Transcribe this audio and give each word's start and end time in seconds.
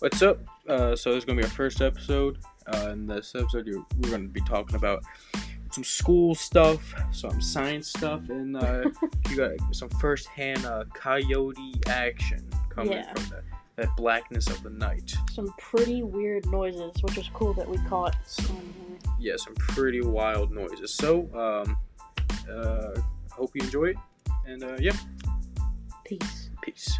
What's 0.00 0.22
up? 0.22 0.38
Uh, 0.68 0.96
so 0.96 1.10
this 1.12 1.18
is 1.18 1.24
gonna 1.24 1.38
be 1.38 1.44
our 1.44 1.50
first 1.50 1.80
episode. 1.80 2.38
Uh, 2.72 2.90
in 2.92 3.06
this 3.06 3.34
episode, 3.34 3.66
you're, 3.66 3.84
we're 3.98 4.10
gonna 4.10 4.28
be 4.28 4.40
talking 4.42 4.76
about 4.76 5.02
some 5.72 5.84
school 5.84 6.34
stuff, 6.34 6.94
some 7.12 7.40
science 7.40 7.88
stuff, 7.88 8.28
and 8.30 8.56
uh, 8.56 8.84
you 9.28 9.36
got 9.36 9.52
some 9.72 9.88
first-hand 10.00 10.64
uh, 10.64 10.84
coyote 10.94 11.74
action 11.86 12.48
coming 12.70 12.92
Yeah. 12.92 13.12
from 13.12 13.24
the, 13.30 13.42
that 13.76 13.94
blackness 13.96 14.48
of 14.48 14.62
the 14.62 14.70
night. 14.70 15.14
Some 15.32 15.52
pretty 15.58 16.02
weird 16.02 16.46
noises, 16.46 16.92
which 17.02 17.16
was 17.16 17.28
cool 17.32 17.52
that 17.54 17.68
we 17.68 17.76
caught. 17.88 18.16
here. 18.38 18.48
Yeah, 19.18 19.36
some 19.36 19.54
pretty 19.54 20.00
wild 20.00 20.50
noises. 20.50 20.92
So, 20.94 21.28
um, 21.34 21.76
uh, 22.50 23.00
hope 23.30 23.50
you 23.54 23.62
enjoy 23.64 23.84
it, 23.90 23.96
and 24.46 24.64
uh, 24.64 24.76
yeah, 24.80 24.96
Peace. 26.04 26.50
peace. 26.62 26.98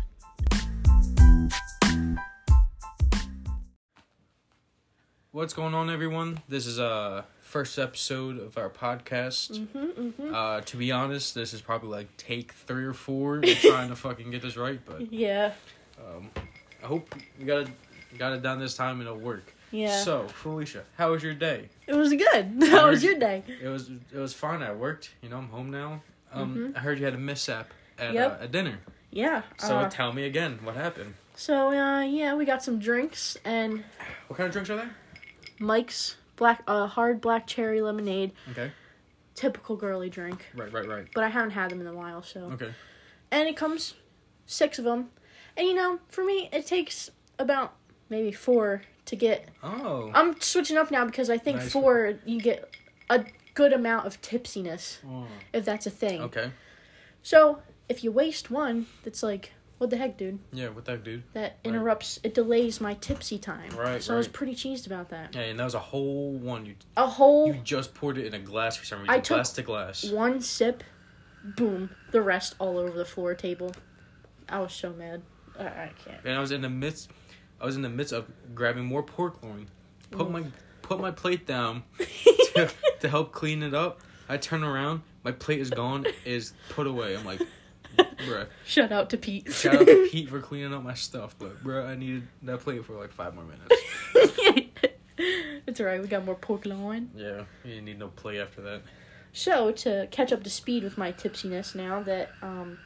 What's 5.33 5.55
going 5.55 5.75
on, 5.75 5.91
everyone? 5.91 6.41
This 6.49 6.67
is 6.67 6.81
uh 6.81 7.23
first 7.41 7.79
episode 7.79 8.39
of 8.41 8.57
our 8.59 8.69
podcast. 8.71 9.53
Mm-hmm, 9.59 9.79
mm-hmm. 9.79 10.35
Uh, 10.35 10.61
to 10.63 10.77
be 10.77 10.91
honest, 10.93 11.35
this 11.35 11.53
is 11.53 11.61
probably 11.61 11.91
like 11.91 12.17
take 12.17 12.53
three 12.53 12.85
or 12.85 12.93
four. 12.93 13.41
Trying 13.61 13.89
to 13.91 13.97
fucking 13.97 14.31
get 14.31 14.43
this 14.43 14.57
right, 14.57 14.81
but 14.85 15.13
Yeah, 15.13 15.53
um, 15.99 16.31
I 16.83 16.87
hope 16.87 17.15
we 17.39 17.45
got 17.45 17.59
it 17.63 17.69
got 18.19 18.33
it 18.33 18.43
done 18.43 18.59
this 18.59 18.75
time 18.75 18.99
and 19.01 19.03
it'll 19.09 19.19
work. 19.21 19.55
yeah. 19.71 20.03
So, 20.03 20.27
Felicia, 20.27 20.83
how 20.97 21.13
was 21.13 21.23
your 21.23 21.35
day? 21.35 21.69
it 21.87 21.95
was 21.95 22.13
good. 22.13 22.65
How 22.69 22.89
was 22.89 23.05
your 23.05 23.17
day? 23.19 23.45
It 23.63 23.69
was 23.69 23.89
it 24.13 24.19
was 24.19 24.35
fine. 24.35 24.63
I 24.63 24.73
worked. 24.73 25.11
You 25.23 25.29
know, 25.29 25.39
I'm 25.39 25.49
home 25.49 25.71
now. 25.71 26.03
Um, 26.33 26.57
Mhm. 26.57 26.77
I 26.77 26.81
heard 26.81 26.99
you 26.99 27.05
had 27.05 27.15
a 27.15 27.19
mishap 27.19 27.71
at 27.99 28.15
Yep. 28.15 28.41
uh, 28.41 28.45
at 28.45 28.53
dinner. 28.53 28.79
Yeah. 29.13 29.43
So 29.59 29.77
uh, 29.79 29.89
tell 29.91 30.13
me 30.13 30.25
again, 30.25 30.59
what 30.65 30.75
happened? 30.75 31.15
so 31.37 31.69
uh, 31.69 32.03
yeah, 32.03 32.35
we 32.35 32.45
got 32.45 32.63
some 32.65 32.81
drinks 32.81 33.37
and 33.45 33.85
What 34.27 34.37
kind 34.37 34.49
of 34.49 34.53
drinks 34.53 34.71
are 34.71 34.77
there? 34.77 34.91
Mike's 35.61 36.17
black, 36.37 36.63
uh, 36.67 36.87
hard 36.89 37.21
black 37.21 37.47
cherry 37.47 37.81
lemonade, 37.81 38.33
Okay. 38.51 38.73
typical 39.35 39.77
girly 39.77 40.09
drink. 40.11 40.47
Right, 40.55 40.73
right, 40.73 40.89
right. 40.89 41.07
But 41.15 41.23
I 41.23 41.29
haven't 41.29 41.51
had 41.53 41.71
them 41.71 41.81
in 41.81 41.87
a 41.87 41.95
while, 41.95 42.23
so. 42.23 42.41
Okay. 42.55 42.73
And 43.31 43.49
it 43.49 43.57
comes 43.57 43.95
six 44.47 44.79
of 44.79 44.85
them, 44.85 45.11
and 45.57 45.69
you 45.69 45.75
know, 45.75 46.01
for 46.09 46.25
me, 46.25 46.49
it 46.53 46.67
takes 46.67 47.11
about 47.39 47.77
maybe 48.09 48.33
four 48.33 48.83
to 49.05 49.17
get 49.17 49.49
Oh. 49.63 50.11
I'm 50.15 50.41
switching 50.41 50.77
up 50.77 50.91
now 50.91 51.05
because 51.05 51.31
I 51.31 51.39
think 51.39 51.59
Nice. 51.59 51.73
four 51.73 52.15
you 52.25 52.41
get 52.41 52.75
a 53.09 53.25
good 53.55 53.73
amount 53.73 54.07
of 54.07 54.21
tipsiness 54.23 54.99
Oh. 55.07 55.27
if 55.53 55.65
that's 55.65 55.87
a 55.87 55.91
thing. 55.91 56.23
Okay. 56.23 56.51
So 57.23 57.63
if 57.89 58.03
you 58.03 58.11
waste 58.13 58.51
one, 58.51 58.87
that's 59.05 59.23
like 59.23 59.53
what 59.81 59.89
the 59.89 59.97
heck, 59.97 60.19
dude? 60.19 60.39
Yeah, 60.53 60.69
what 60.69 60.85
the 60.85 60.93
heck, 60.93 61.05
dude? 61.05 61.23
That 61.33 61.57
interrupts. 61.65 62.21
It 62.23 62.35
delays 62.35 62.83
my 62.83 62.93
tipsy 62.93 63.39
time. 63.39 63.71
Right, 63.75 64.03
So 64.03 64.13
I 64.13 64.19
was 64.19 64.29
pretty 64.29 64.55
cheesed 64.55 64.85
about 64.87 65.09
that. 65.09 65.35
Yeah, 65.35 65.41
and 65.41 65.59
that 65.59 65.65
was 65.65 65.73
a 65.73 65.79
whole 65.79 66.33
one. 66.33 66.67
You 66.67 66.75
A 66.99 67.07
whole 67.07 67.47
you 67.47 67.55
just 67.65 67.95
poured 67.95 68.19
it 68.19 68.27
in 68.27 68.35
a 68.35 68.39
glass 68.39 68.77
for 68.77 68.85
some 68.85 68.99
reason. 68.99 69.15
I 69.15 69.21
took 69.21 69.37
glass 69.39 69.55
to 69.55 69.63
glass. 69.63 70.05
one 70.05 70.43
sip, 70.43 70.85
boom, 71.43 71.89
the 72.11 72.21
rest 72.21 72.57
all 72.59 72.77
over 72.77 72.91
the 72.91 73.07
floor 73.07 73.35
table. 73.35 73.73
I 74.51 74.59
was 74.61 74.75
so 74.75 74.93
mad. 74.93 75.23
I, 75.59 75.65
I 75.65 75.91
can't. 76.05 76.23
And 76.27 76.35
I 76.35 76.41
was 76.41 76.51
in 76.53 76.61
the 76.61 76.69
midst. 76.69 77.11
I 77.59 77.65
was 77.65 77.75
in 77.75 77.81
the 77.81 77.89
midst 77.89 78.13
of 78.13 78.27
grabbing 78.55 78.85
more 78.85 79.03
pork 79.03 79.43
loin. 79.43 79.67
Put 80.11 80.31
my 80.31 80.45
put 80.83 81.01
my 81.01 81.11
plate 81.11 81.47
down 81.47 81.85
to, 82.55 82.71
to 83.01 83.09
help 83.09 83.33
clean 83.33 83.63
it 83.63 83.73
up. 83.73 84.03
I 84.29 84.37
turn 84.37 84.63
around. 84.63 85.01
My 85.25 85.33
plate 85.33 85.61
is 85.61 85.71
gone. 85.71 86.05
Is 86.27 86.53
put 86.69 86.87
away. 86.87 87.17
I'm 87.17 87.25
like, 87.25 87.41
bruh. 88.27 88.47
Shout 88.65 88.93
out 88.93 89.11
to 89.11 89.17
Pete. 89.17 89.53
Shout 89.53 89.75
out 89.77 89.87
to 89.87 90.09
Pete 90.13 90.29
for 90.29 90.41
cleaning 90.41 90.73
up 90.75 90.83
my 90.83 90.95
stuff, 90.95 91.35
but 91.39 91.63
bruh, 91.65 91.87
I 91.87 91.97
needed 91.97 92.27
that 92.43 92.61
plate 92.61 92.85
for 92.85 92.95
like 92.95 93.13
five 93.13 93.35
more 93.35 93.45
minutes. 93.45 93.75
it's 95.67 95.81
alright. 95.81 96.01
We 96.01 96.09
got 96.09 96.25
more 96.25 96.35
pork 96.35 96.67
loin. 96.67 97.11
Yeah, 97.15 97.45
you 97.65 97.71
didn't 97.71 97.85
need 97.85 97.99
no 97.99 98.09
plate 98.09 98.39
after 98.41 98.61
that. 98.63 98.83
So 99.33 99.71
to 99.73 100.09
catch 100.11 100.33
up 100.33 100.43
to 100.45 100.51
speed 100.51 100.83
with 100.83 100.99
my 100.99 101.13
tipsiness 101.13 101.75
now 101.75 102.03
that 102.03 102.31
um 102.43 102.79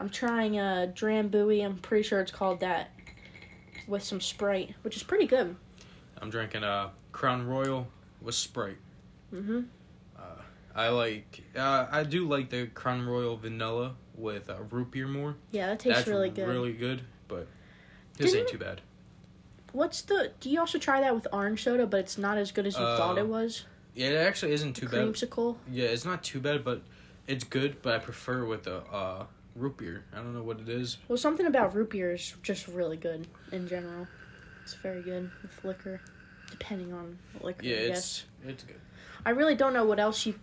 I'm 0.00 0.08
trying 0.08 0.58
a 0.58 0.92
Drambuie, 0.92 1.64
I'm 1.64 1.76
pretty 1.78 2.02
sure 2.02 2.20
it's 2.20 2.32
called 2.32 2.60
that, 2.60 2.90
with 3.86 4.02
some 4.02 4.20
Sprite, 4.20 4.74
which 4.82 4.96
is 4.96 5.04
pretty 5.04 5.26
good. 5.26 5.54
I'm 6.20 6.28
drinking 6.28 6.64
a 6.64 6.90
Crown 7.12 7.46
Royal 7.46 7.86
with 8.20 8.34
Sprite. 8.34 8.78
Mhm. 9.32 9.66
Uh, 10.18 10.22
I 10.74 10.88
like. 10.88 11.42
Uh, 11.56 11.86
I 11.90 12.02
do 12.04 12.26
like 12.28 12.50
the 12.50 12.66
Crown 12.66 13.06
Royal 13.06 13.36
vanilla 13.36 13.94
with 14.16 14.48
uh, 14.50 14.56
root 14.70 14.90
beer 14.90 15.08
more. 15.08 15.36
Yeah, 15.50 15.66
that 15.68 15.80
tastes 15.80 15.98
That's 16.00 16.08
really 16.08 16.30
good. 16.30 16.48
Really 16.48 16.72
good, 16.72 17.02
but 17.28 17.46
this 18.16 18.34
ain't 18.34 18.46
Didn't- 18.46 18.48
too 18.60 18.64
bad. 18.64 18.80
What's 19.72 20.02
the? 20.02 20.32
Do 20.40 20.50
you 20.50 20.60
also 20.60 20.78
try 20.78 21.00
that 21.00 21.14
with 21.14 21.26
orange 21.32 21.62
soda, 21.64 21.86
but 21.86 22.00
it's 22.00 22.18
not 22.18 22.36
as 22.36 22.52
good 22.52 22.66
as 22.66 22.74
you 22.74 22.80
thought 22.84 23.16
Uh, 23.16 23.22
it 23.22 23.26
was? 23.26 23.64
Yeah, 23.94 24.08
it 24.08 24.16
actually 24.16 24.52
isn't 24.52 24.74
too 24.74 24.86
bad. 24.86 25.06
Creamsicle. 25.06 25.56
Yeah, 25.70 25.86
it's 25.86 26.04
not 26.04 26.22
too 26.22 26.40
bad, 26.40 26.62
but 26.62 26.82
it's 27.26 27.44
good. 27.44 27.80
But 27.80 27.94
I 27.94 27.98
prefer 27.98 28.44
with 28.44 28.64
the 28.64 28.78
uh, 28.92 29.24
root 29.56 29.78
beer. 29.78 30.04
I 30.12 30.16
don't 30.16 30.34
know 30.34 30.42
what 30.42 30.60
it 30.60 30.68
is. 30.68 30.98
Well, 31.08 31.16
something 31.16 31.46
about 31.46 31.74
root 31.74 31.88
beer 31.90 32.12
is 32.12 32.34
just 32.42 32.68
really 32.68 32.98
good 32.98 33.26
in 33.50 33.66
general. 33.66 34.06
It's 34.62 34.74
very 34.74 35.00
good 35.02 35.30
with 35.40 35.64
liquor, 35.64 36.02
depending 36.50 36.92
on 36.92 37.18
the 37.38 37.46
liquor. 37.46 37.64
Yeah, 37.64 37.76
I 37.76 37.78
it's 37.80 37.88
guess. 37.88 38.24
it's 38.50 38.64
good. 38.64 38.80
I 39.24 39.30
really 39.30 39.54
don't 39.54 39.72
know 39.72 39.86
what 39.86 39.98
else 39.98 40.26
you, 40.26 40.34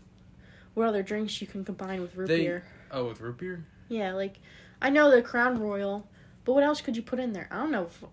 what 0.74 0.88
other 0.88 1.04
drinks 1.04 1.40
you 1.40 1.46
can 1.48 1.64
combine 1.64 2.02
with 2.02 2.16
root 2.16 2.28
They- 2.30 2.40
beer. 2.40 2.64
Oh, 2.92 3.06
with 3.08 3.22
root 3.22 3.38
beer. 3.38 3.66
Yeah, 3.88 4.14
like 4.14 4.40
I 4.82 4.90
know 4.90 5.10
the 5.12 5.22
Crown 5.22 5.60
Royal, 5.60 6.08
but 6.46 6.54
what 6.54 6.64
else 6.64 6.82
could 6.82 6.96
you 6.96 7.02
put 7.04 7.20
in 7.20 7.34
there? 7.34 7.48
I 7.52 7.58
don't 7.58 7.72
know, 7.72 7.86
v- 7.86 8.08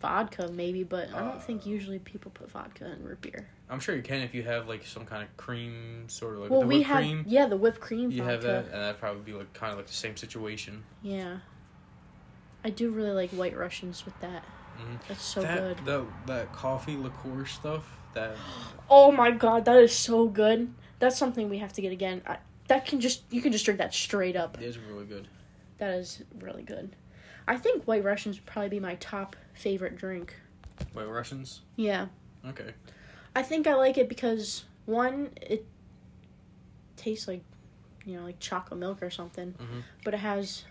vodka 0.00 0.48
maybe, 0.52 0.82
but 0.84 1.12
I 1.14 1.20
don't 1.20 1.42
think 1.42 1.62
Uh, 1.66 1.70
usually 1.70 1.98
people 1.98 2.30
put 2.32 2.50
vodka 2.50 2.90
in 2.90 3.02
root 3.04 3.20
beer. 3.20 3.48
I'm 3.68 3.78
sure 3.80 3.94
you 3.94 4.02
can 4.02 4.20
if 4.22 4.34
you 4.34 4.42
have 4.42 4.66
like 4.68 4.84
some 4.84 5.04
kind 5.06 5.22
of 5.22 5.36
cream, 5.36 6.08
sort 6.08 6.34
of 6.34 6.40
like 6.40 6.50
well, 6.50 6.60
the 6.60 6.66
we 6.66 6.82
have 6.82 6.98
cream. 6.98 7.24
yeah 7.28 7.46
the 7.46 7.56
whipped 7.56 7.80
cream 7.80 8.10
You 8.10 8.22
vodka. 8.22 8.32
have 8.32 8.42
that, 8.42 8.64
and 8.72 8.82
that'd 8.82 8.98
probably 9.00 9.22
be 9.22 9.32
like 9.32 9.52
kind 9.52 9.70
of 9.72 9.78
like 9.78 9.86
the 9.86 9.92
same 9.92 10.16
situation. 10.16 10.82
Yeah, 11.02 11.38
I 12.64 12.70
do 12.70 12.90
really 12.90 13.12
like 13.12 13.30
White 13.30 13.56
Russians 13.56 14.04
with 14.04 14.18
that. 14.20 14.44
Mhm. 14.78 14.98
That's 15.08 15.22
so 15.22 15.42
that, 15.42 15.58
good. 15.58 15.84
The, 15.84 16.06
that 16.26 16.52
coffee 16.52 16.96
liqueur 16.96 17.44
stuff. 17.46 17.84
That 18.14 18.36
Oh 18.90 19.12
my 19.12 19.30
god, 19.30 19.64
that 19.66 19.76
is 19.76 19.92
so 19.94 20.26
good. 20.26 20.72
That's 20.98 21.16
something 21.16 21.48
we 21.48 21.58
have 21.58 21.72
to 21.74 21.80
get 21.82 21.92
again. 21.92 22.22
I, 22.26 22.38
that 22.70 22.86
can 22.86 23.00
just 23.00 23.22
you 23.30 23.42
can 23.42 23.50
just 23.50 23.64
drink 23.64 23.78
that 23.78 23.92
straight 23.92 24.36
up. 24.36 24.56
is 24.62 24.78
really 24.78 25.04
good. 25.04 25.26
That 25.78 25.90
is 25.94 26.22
really 26.38 26.62
good. 26.62 26.94
I 27.48 27.56
think 27.56 27.84
White 27.84 28.04
Russians 28.04 28.36
would 28.36 28.46
probably 28.46 28.68
be 28.68 28.78
my 28.80 28.94
top 28.96 29.34
favorite 29.54 29.96
drink. 29.96 30.34
White 30.92 31.08
Russians. 31.08 31.62
Yeah. 31.74 32.06
Okay. 32.46 32.72
I 33.34 33.42
think 33.42 33.66
I 33.66 33.74
like 33.74 33.98
it 33.98 34.08
because 34.08 34.64
one, 34.86 35.30
it 35.42 35.66
tastes 36.96 37.26
like, 37.26 37.42
you 38.04 38.16
know, 38.16 38.22
like 38.22 38.38
chocolate 38.38 38.78
milk 38.78 39.02
or 39.02 39.10
something, 39.10 39.54
Mhm. 39.58 39.82
but 40.04 40.14
it 40.14 40.18
has, 40.20 40.64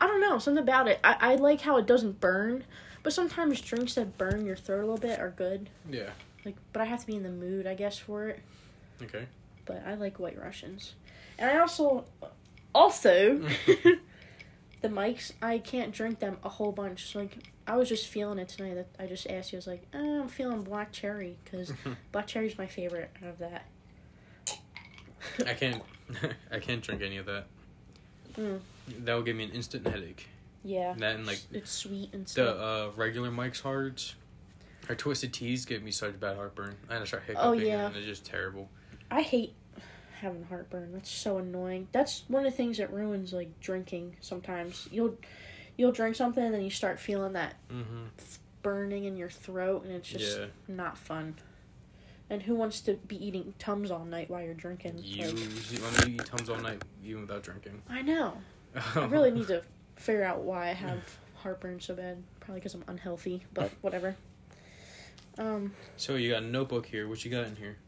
I 0.00 0.06
don't 0.08 0.20
know, 0.20 0.38
something 0.40 0.62
about 0.62 0.88
it. 0.88 0.98
I, 1.04 1.16
I 1.20 1.34
like 1.36 1.60
how 1.60 1.76
it 1.76 1.86
doesn't 1.86 2.20
burn, 2.20 2.64
but 3.04 3.12
sometimes 3.12 3.60
drinks 3.60 3.94
that 3.94 4.18
burn 4.18 4.44
your 4.46 4.56
throat 4.56 4.78
a 4.80 4.86
little 4.86 4.98
bit 4.98 5.20
are 5.20 5.30
good. 5.30 5.70
Yeah. 5.88 6.10
Like, 6.44 6.56
but 6.72 6.82
I 6.82 6.86
have 6.86 7.00
to 7.02 7.06
be 7.06 7.14
in 7.14 7.22
the 7.22 7.30
mood, 7.30 7.66
I 7.68 7.74
guess, 7.74 7.98
for 7.98 8.28
it. 8.28 8.40
Okay. 9.02 9.26
But 9.64 9.84
I 9.86 9.94
like 9.94 10.18
White 10.18 10.38
Russians, 10.40 10.94
and 11.40 11.50
I 11.50 11.58
also, 11.58 12.04
also, 12.74 13.38
the 13.66 14.88
mics. 14.88 15.32
I 15.42 15.58
can't 15.58 15.92
drink 15.92 16.20
them 16.20 16.36
a 16.44 16.48
whole 16.48 16.70
bunch. 16.72 17.14
Like 17.16 17.38
I 17.66 17.76
was 17.76 17.88
just 17.88 18.06
feeling 18.06 18.38
it 18.38 18.48
tonight. 18.48 18.74
That 18.74 18.88
I 19.02 19.06
just 19.06 19.26
asked 19.28 19.52
you. 19.52 19.56
I 19.56 19.60
was 19.60 19.66
like, 19.66 19.86
eh, 19.92 19.98
I'm 19.98 20.28
feeling 20.28 20.62
black 20.62 20.92
cherry 20.92 21.36
because 21.44 21.72
black 22.12 22.26
cherry's 22.28 22.56
my 22.56 22.66
favorite 22.66 23.10
out 23.22 23.30
of 23.30 23.38
that. 23.38 23.64
I 25.46 25.54
can't. 25.54 25.82
I 26.52 26.58
can't 26.58 26.82
drink 26.82 27.02
any 27.02 27.16
of 27.16 27.26
that. 27.26 27.46
Mm. 28.38 28.60
That 29.04 29.14
will 29.14 29.22
give 29.22 29.36
me 29.36 29.44
an 29.44 29.50
instant 29.50 29.86
headache. 29.86 30.28
Yeah. 30.64 30.94
That 30.98 31.16
and 31.16 31.26
like 31.26 31.40
it's 31.52 31.70
sweet 31.70 32.10
and 32.12 32.26
the 32.26 32.30
stuff. 32.30 32.58
uh, 32.58 32.88
regular 32.96 33.30
Mike's 33.30 33.60
Hards, 33.60 34.14
or 34.88 34.94
twisted 34.94 35.32
teas 35.32 35.64
give 35.64 35.82
me 35.82 35.90
such 35.90 36.18
bad 36.20 36.36
heartburn. 36.36 36.76
I 36.88 36.94
had 36.94 36.98
to 37.00 37.06
start 37.06 37.22
hiccuping, 37.26 37.48
Oh, 37.48 37.52
yeah. 37.52 37.86
and 37.86 37.96
it's 37.96 38.06
just 38.06 38.24
terrible. 38.26 38.68
I 39.10 39.22
hate 39.22 39.54
having 40.20 40.44
heartburn. 40.44 40.92
That's 40.92 41.10
so 41.10 41.38
annoying. 41.38 41.88
That's 41.92 42.24
one 42.28 42.44
of 42.46 42.50
the 42.52 42.56
things 42.56 42.78
that 42.78 42.92
ruins 42.92 43.32
like 43.32 43.58
drinking. 43.60 44.16
Sometimes 44.20 44.88
you'll 44.90 45.16
you'll 45.76 45.92
drink 45.92 46.16
something 46.16 46.42
and 46.44 46.54
then 46.54 46.62
you 46.62 46.70
start 46.70 46.98
feeling 47.00 47.32
that 47.34 47.54
Mm-hmm. 47.72 48.04
burning 48.62 49.04
in 49.04 49.16
your 49.16 49.30
throat, 49.30 49.84
and 49.84 49.92
it's 49.92 50.08
just 50.08 50.38
Yeah. 50.38 50.46
not 50.68 50.98
fun. 50.98 51.36
And 52.28 52.42
who 52.42 52.54
wants 52.54 52.80
to 52.82 52.94
be 52.94 53.16
eating 53.24 53.54
tums 53.58 53.90
all 53.90 54.04
night 54.04 54.30
while 54.30 54.42
you're 54.42 54.54
drinking? 54.54 55.02
You, 55.04 55.26
Like, 55.26 55.34
I 55.82 56.04
mean, 56.06 56.10
you 56.10 56.14
eat 56.20 56.26
tums 56.26 56.48
all 56.50 56.58
night 56.58 56.82
even 57.04 57.22
without 57.22 57.42
drinking. 57.42 57.82
I 57.88 58.02
know. 58.02 58.36
I 58.94 59.04
really 59.06 59.30
need 59.32 59.48
to 59.48 59.62
figure 59.96 60.22
out 60.24 60.42
why 60.42 60.68
I 60.68 60.72
have 60.74 61.18
heartburn 61.36 61.80
so 61.80 61.94
bad. 61.94 62.22
Probably 62.40 62.60
because 62.60 62.74
I'm 62.74 62.84
unhealthy, 62.86 63.44
but 63.52 63.72
whatever. 63.80 64.14
Um, 65.38 65.72
So 65.96 66.16
you 66.16 66.30
got 66.30 66.42
a 66.42 66.46
notebook 66.46 66.86
here. 66.86 67.08
What 67.08 67.24
you 67.24 67.30
got 67.30 67.46
in 67.46 67.56
here? 67.56 67.78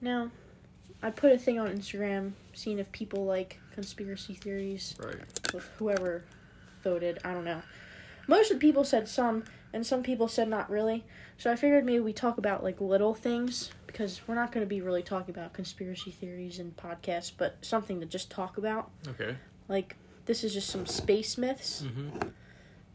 now, 0.00 0.30
I 1.06 1.10
put 1.10 1.30
a 1.30 1.38
thing 1.38 1.60
on 1.60 1.68
Instagram, 1.68 2.32
seeing 2.52 2.80
if 2.80 2.90
people 2.90 3.24
like 3.24 3.60
conspiracy 3.72 4.34
theories 4.34 4.96
Right. 4.98 5.14
with 5.54 5.62
whoever 5.78 6.24
voted. 6.82 7.20
I 7.24 7.32
don't 7.32 7.44
know. 7.44 7.62
most 8.26 8.50
of 8.50 8.58
the 8.58 8.66
people 8.66 8.82
said 8.82 9.08
some, 9.08 9.44
and 9.72 9.86
some 9.86 10.02
people 10.02 10.26
said 10.26 10.48
not 10.48 10.68
really. 10.68 11.04
So 11.38 11.48
I 11.52 11.54
figured 11.54 11.84
maybe 11.84 12.00
we 12.00 12.12
talk 12.12 12.38
about 12.38 12.64
like 12.64 12.80
little 12.80 13.14
things 13.14 13.70
because 13.86 14.20
we're 14.26 14.34
not 14.34 14.50
going 14.50 14.66
to 14.66 14.68
be 14.68 14.80
really 14.80 15.04
talking 15.04 15.32
about 15.32 15.52
conspiracy 15.52 16.10
theories 16.10 16.58
and 16.58 16.76
podcasts, 16.76 17.30
but 17.36 17.54
something 17.60 18.00
to 18.00 18.06
just 18.06 18.28
talk 18.28 18.58
about. 18.58 18.90
Okay. 19.06 19.36
Like 19.68 19.94
this 20.24 20.42
is 20.42 20.52
just 20.52 20.70
some 20.70 20.86
space 20.86 21.38
myths. 21.38 21.82
Mm-hmm. 21.82 22.18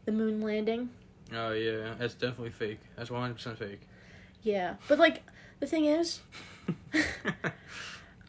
The 0.04 0.12
moon 0.12 0.42
landing. 0.42 0.90
Oh 1.34 1.52
yeah, 1.52 1.94
that's 1.98 2.12
definitely 2.12 2.50
fake. 2.50 2.80
That's 2.94 3.10
one 3.10 3.22
hundred 3.22 3.36
percent 3.36 3.58
fake. 3.58 3.80
Yeah, 4.42 4.74
but 4.86 4.98
like 4.98 5.22
the 5.60 5.66
thing 5.66 5.86
is, 5.86 6.20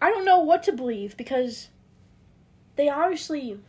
I 0.04 0.10
don't 0.10 0.26
know 0.26 0.40
what 0.40 0.64
to 0.64 0.72
believe 0.74 1.16
because 1.16 1.70
they 2.76 2.90
obviously 2.90 3.60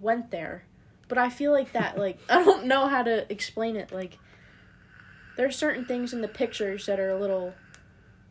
went 0.00 0.30
there, 0.30 0.64
but 1.08 1.18
I 1.18 1.30
feel 1.30 1.52
like 1.52 1.72
that 1.72 1.98
like 1.98 2.18
I 2.28 2.44
don't 2.44 2.66
know 2.66 2.86
how 2.88 3.02
to 3.02 3.30
explain 3.32 3.76
it. 3.76 3.90
Like 3.92 4.18
there 5.36 5.46
are 5.46 5.50
certain 5.50 5.84
things 5.84 6.12
in 6.12 6.20
the 6.20 6.28
pictures 6.28 6.86
that 6.86 7.00
are 7.00 7.10
a 7.10 7.18
little, 7.18 7.54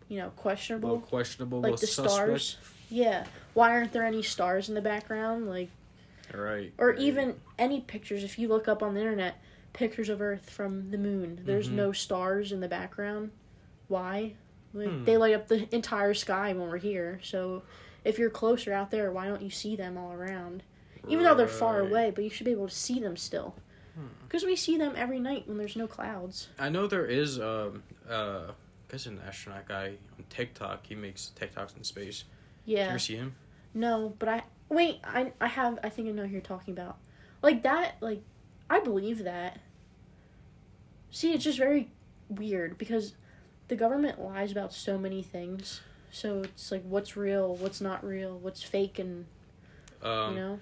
you 0.08 0.18
know, 0.18 0.30
questionable. 0.30 0.90
little 0.90 1.02
questionable. 1.08 1.62
like 1.62 1.78
the 1.80 1.88
suspect. 1.88 2.12
stars. 2.12 2.58
Yeah, 2.90 3.26
why 3.54 3.72
aren't 3.72 3.92
there 3.92 4.06
any 4.06 4.22
stars 4.22 4.70
in 4.70 4.76
the 4.76 4.82
background? 4.82 5.48
Like 5.50 5.70
Right. 6.34 6.74
or 6.78 6.92
right. 6.92 7.00
even 7.00 7.36
any 7.60 7.82
pictures 7.82 8.24
if 8.24 8.40
you 8.40 8.48
look 8.48 8.68
up 8.68 8.82
on 8.82 8.94
the 8.96 9.02
internet 9.02 9.36
pictures 9.74 10.10
of 10.10 10.22
earth 10.22 10.50
from 10.50 10.90
the 10.90 10.98
moon 10.98 11.42
there's 11.46 11.68
Mhm. 11.70 11.74
no 11.74 11.92
stars 11.92 12.52
in 12.52 12.60
the 12.60 12.68
background 12.68 13.32
why 13.88 14.34
like 14.74 14.90
Hmm. 14.90 15.04
they 15.06 15.18
light 15.18 15.34
up 15.36 15.48
the 15.48 15.74
entire 15.76 16.14
sky 16.14 16.54
when 16.54 16.68
we're 16.70 16.78
here 16.78 17.20
so 17.24 17.64
if 18.04 18.18
you're 18.20 18.30
closer 18.30 18.74
out 18.74 18.92
there 18.92 19.12
why 19.12 19.28
don't 19.28 19.42
you 19.42 19.50
see 19.50 19.76
them 19.76 19.98
all 19.98 20.12
around 20.12 20.64
even 21.08 21.24
though 21.24 21.36
they're 21.36 21.48
far 21.48 21.80
away 21.80 22.12
but 22.14 22.24
you 22.24 22.30
should 22.30 22.46
be 22.46 22.52
able 22.52 22.68
to 22.68 22.74
see 22.76 23.00
them 23.00 23.16
still 23.18 23.56
Hmm. 23.96 24.08
because 24.28 24.44
we 24.44 24.56
see 24.56 24.78
them 24.78 24.94
every 24.96 25.20
night 25.20 25.48
when 25.48 25.58
there's 25.58 25.76
no 25.76 25.86
clouds 25.88 26.48
I 26.58 26.70
know 26.70 26.88
there 26.88 27.06
is 27.06 27.40
um 27.40 27.84
uh 28.10 28.52
I 28.90 28.92
guess 28.96 29.06
an 29.08 29.20
astronaut 29.28 29.68
guy 29.68 29.88
on 30.18 30.24
TikTok. 30.30 30.86
He 30.86 30.94
makes 30.94 31.32
TikToks 31.40 31.76
in 31.78 31.84
space. 31.84 32.26
Yeah. 32.66 32.76
Did 32.78 32.84
you 32.84 32.90
ever 32.90 33.00
see 33.00 33.16
him? 33.18 33.36
no 33.76 34.14
but 34.20 34.30
i 34.30 34.44
wait 34.70 35.00
i 35.04 35.32
i 35.42 35.48
have 35.48 35.80
i 35.84 35.90
think 35.90 36.08
i 36.08 36.12
know 36.12 36.26
who 36.28 36.32
you're 36.32 36.42
talking 36.42 36.74
about 36.74 36.98
like 37.42 37.64
that 37.64 37.96
like 38.02 38.22
i 38.70 38.80
believe 38.80 39.24
that 39.24 39.60
see 41.10 41.34
it's 41.34 41.44
just 41.44 41.58
very 41.58 41.90
weird 42.30 42.78
because 42.78 43.14
the 43.74 43.80
government 43.80 44.22
lies 44.22 44.52
about 44.52 44.72
so 44.72 45.00
many 45.00 45.24
things 45.24 45.82
so 46.12 46.42
it's 46.44 46.72
like 46.72 46.84
what's 46.84 47.18
real 47.18 47.56
what's 47.56 47.82
not 47.82 48.06
real 48.06 48.38
what's 48.38 48.62
fake 48.62 49.00
and 49.00 49.26
Um, 50.04 50.34
you 50.36 50.40
know 50.40 50.60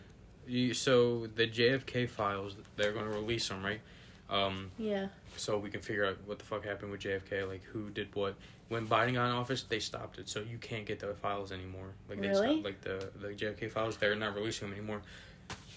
you, 0.47 0.73
so 0.73 1.27
the 1.35 1.45
JFK 1.45 2.09
files, 2.09 2.55
they're 2.75 2.93
going 2.93 3.05
to 3.05 3.11
release 3.11 3.47
them, 3.49 3.63
right? 3.63 3.81
Um, 4.29 4.71
yeah 4.77 5.07
so 5.35 5.57
we 5.57 5.69
can 5.69 5.81
figure 5.81 6.05
out 6.05 6.17
what 6.25 6.39
the 6.39 6.45
fuck 6.45 6.63
happened 6.65 6.91
with 6.91 7.01
JFK, 7.01 7.47
like 7.47 7.63
who 7.73 7.89
did 7.89 8.13
what. 8.15 8.35
When 8.69 8.87
Biden 8.87 9.13
got 9.13 9.25
in 9.29 9.35
office, 9.35 9.63
they 9.63 9.79
stopped 9.79 10.17
it, 10.19 10.29
so 10.29 10.39
you 10.39 10.57
can't 10.57 10.85
get 10.85 10.99
the 11.01 11.13
files 11.15 11.51
anymore. 11.51 11.89
Like 12.09 12.21
they 12.21 12.29
Really? 12.29 12.47
stopped, 12.61 12.65
like 12.65 12.81
the 12.81 13.09
the 13.21 13.27
JFK 13.29 13.69
files, 13.71 13.97
they're 13.97 14.15
not 14.15 14.35
releasing 14.35 14.69
them 14.69 14.77
anymore. 14.77 15.01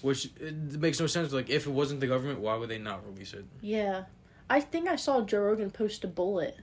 Which 0.03 0.31
it 0.41 0.55
makes 0.81 1.01
no 1.01 1.07
sense. 1.09 1.33
Like 1.33 1.51
if 1.51 1.67
it 1.67 1.71
wasn't 1.73 1.99
the 2.01 2.07
government, 2.07 2.39
why 2.41 2.55
would 2.57 2.69
they 2.69 2.79
not 2.79 3.05
release 3.07 3.33
it? 3.35 3.45
yeah 3.61 4.05
i 4.51 4.61
think 4.61 4.87
i 4.89 4.95
saw 4.97 5.23
joe 5.23 5.41
rogan 5.41 5.71
post 5.71 6.05
a 6.05 6.07
bullet 6.07 6.55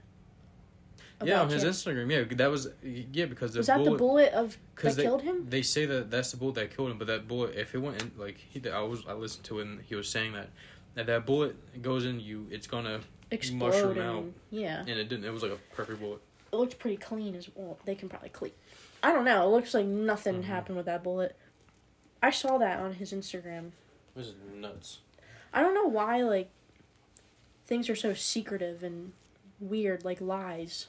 yeah, 1.26 1.40
on 1.42 1.48
his 1.48 1.62
him. 1.62 1.70
Instagram. 1.70 2.10
Yeah, 2.10 2.36
that 2.36 2.50
was 2.50 2.68
yeah 2.82 3.26
because 3.26 3.52
the 3.52 3.58
was 3.60 3.66
that 3.66 3.78
bullet, 3.78 3.90
the 3.90 3.96
bullet 3.98 4.32
of 4.32 4.50
that 4.52 4.58
because 4.74 4.96
they, 4.96 5.02
killed 5.02 5.22
him 5.22 5.46
they 5.48 5.62
say 5.62 5.86
that 5.86 6.10
that's 6.10 6.30
the 6.30 6.36
bullet 6.36 6.54
that 6.56 6.74
killed 6.76 6.90
him, 6.90 6.98
but 6.98 7.06
that 7.06 7.28
bullet, 7.28 7.54
if 7.56 7.74
it 7.74 7.78
went 7.78 8.02
in, 8.02 8.12
like 8.16 8.38
he, 8.38 8.62
I 8.70 8.80
was, 8.80 9.04
I 9.08 9.12
listened 9.12 9.44
to 9.44 9.60
it, 9.60 9.66
and 9.66 9.80
he 9.82 9.94
was 9.94 10.08
saying 10.08 10.32
that 10.32 10.50
that 10.94 11.06
that 11.06 11.26
bullet 11.26 11.82
goes 11.82 12.04
in 12.04 12.20
you, 12.20 12.46
it's 12.50 12.66
gonna, 12.66 13.00
explode 13.30 13.68
mushroom 13.70 13.90
and, 13.98 14.00
out. 14.00 14.24
yeah 14.50 14.80
and 14.80 14.90
it 14.90 15.08
didn't. 15.08 15.24
It 15.24 15.32
was 15.32 15.42
like 15.42 15.52
a 15.52 15.58
perfect 15.74 16.00
bullet. 16.00 16.20
it 16.52 16.56
looked 16.56 16.78
pretty 16.78 16.98
clean 16.98 17.34
as 17.34 17.48
well. 17.54 17.78
They 17.84 17.94
can 17.94 18.08
probably 18.08 18.28
clean. 18.28 18.52
I 19.02 19.12
don't 19.12 19.24
know. 19.24 19.42
It 19.46 19.50
looks 19.50 19.74
like 19.74 19.86
nothing 19.86 20.42
Mhm. 20.42 20.44
happened 20.44 20.76
with 20.76 20.86
that 20.86 21.02
bullet. 21.02 21.34
I 22.22 22.30
saw 22.30 22.58
that 22.58 22.78
on 22.78 22.94
his 22.94 23.12
Instagram. 23.12 23.70
This 24.14 24.26
is 24.28 24.34
nuts. 24.54 24.98
I 25.52 25.60
don't 25.60 25.74
know 25.74 25.86
why 25.86 26.22
like 26.22 26.50
things 27.66 27.88
are 27.88 27.96
so 27.96 28.12
secretive 28.14 28.82
and 28.82 29.12
weird, 29.60 30.04
like 30.04 30.20
lies. 30.20 30.86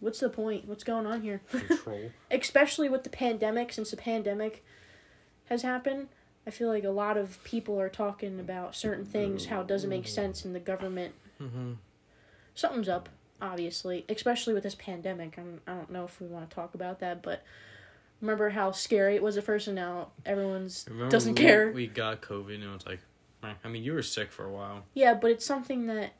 What's 0.00 0.20
the 0.20 0.28
point? 0.28 0.66
What's 0.66 0.84
going 0.84 1.06
on 1.06 1.22
here? 1.22 1.42
Control. 1.50 2.10
Especially 2.30 2.88
with 2.88 3.04
the 3.04 3.10
pandemic, 3.10 3.72
since 3.72 3.90
the 3.90 3.96
pandemic 3.96 4.64
has 5.46 5.62
happened, 5.62 6.08
I 6.46 6.50
feel 6.50 6.68
like 6.68 6.84
a 6.84 6.90
lot 6.90 7.16
of 7.16 7.42
people 7.44 7.80
are 7.80 7.88
talking 7.88 8.38
about 8.38 8.76
certain 8.76 9.04
things, 9.04 9.46
how 9.46 9.62
it 9.62 9.66
doesn't 9.66 9.90
make 9.90 10.06
sense 10.06 10.44
in 10.44 10.52
the 10.52 10.60
government. 10.60 11.14
mm-hmm. 11.40 11.72
Something's 12.54 12.88
up, 12.88 13.08
obviously, 13.40 14.04
especially 14.08 14.54
with 14.54 14.62
this 14.62 14.74
pandemic. 14.74 15.38
I'm, 15.38 15.60
I 15.66 15.74
don't 15.74 15.90
know 15.90 16.04
if 16.04 16.20
we 16.20 16.26
want 16.26 16.48
to 16.48 16.54
talk 16.54 16.74
about 16.74 17.00
that, 17.00 17.22
but 17.22 17.44
remember 18.20 18.50
how 18.50 18.72
scary 18.72 19.14
it 19.14 19.22
was 19.22 19.36
at 19.36 19.44
first, 19.44 19.66
and 19.68 19.76
now 19.76 20.08
everyone's 20.26 20.86
Remember 20.88 21.10
doesn't 21.10 21.34
we, 21.34 21.40
care. 21.40 21.70
We 21.70 21.86
got 21.86 22.20
COVID, 22.20 22.54
and 22.54 22.64
it 22.64 22.68
was 22.68 22.86
like, 22.86 23.00
I 23.42 23.68
mean, 23.68 23.84
you 23.84 23.92
were 23.92 24.02
sick 24.02 24.32
for 24.32 24.44
a 24.44 24.52
while. 24.52 24.84
Yeah, 24.94 25.14
but 25.14 25.30
it's 25.30 25.46
something 25.46 25.86
that 25.86 26.14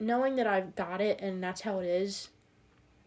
knowing 0.00 0.36
that 0.36 0.46
I've 0.46 0.74
got 0.74 1.00
it 1.00 1.20
and 1.20 1.42
that's 1.42 1.60
how 1.60 1.78
it 1.78 1.86
is, 1.86 2.28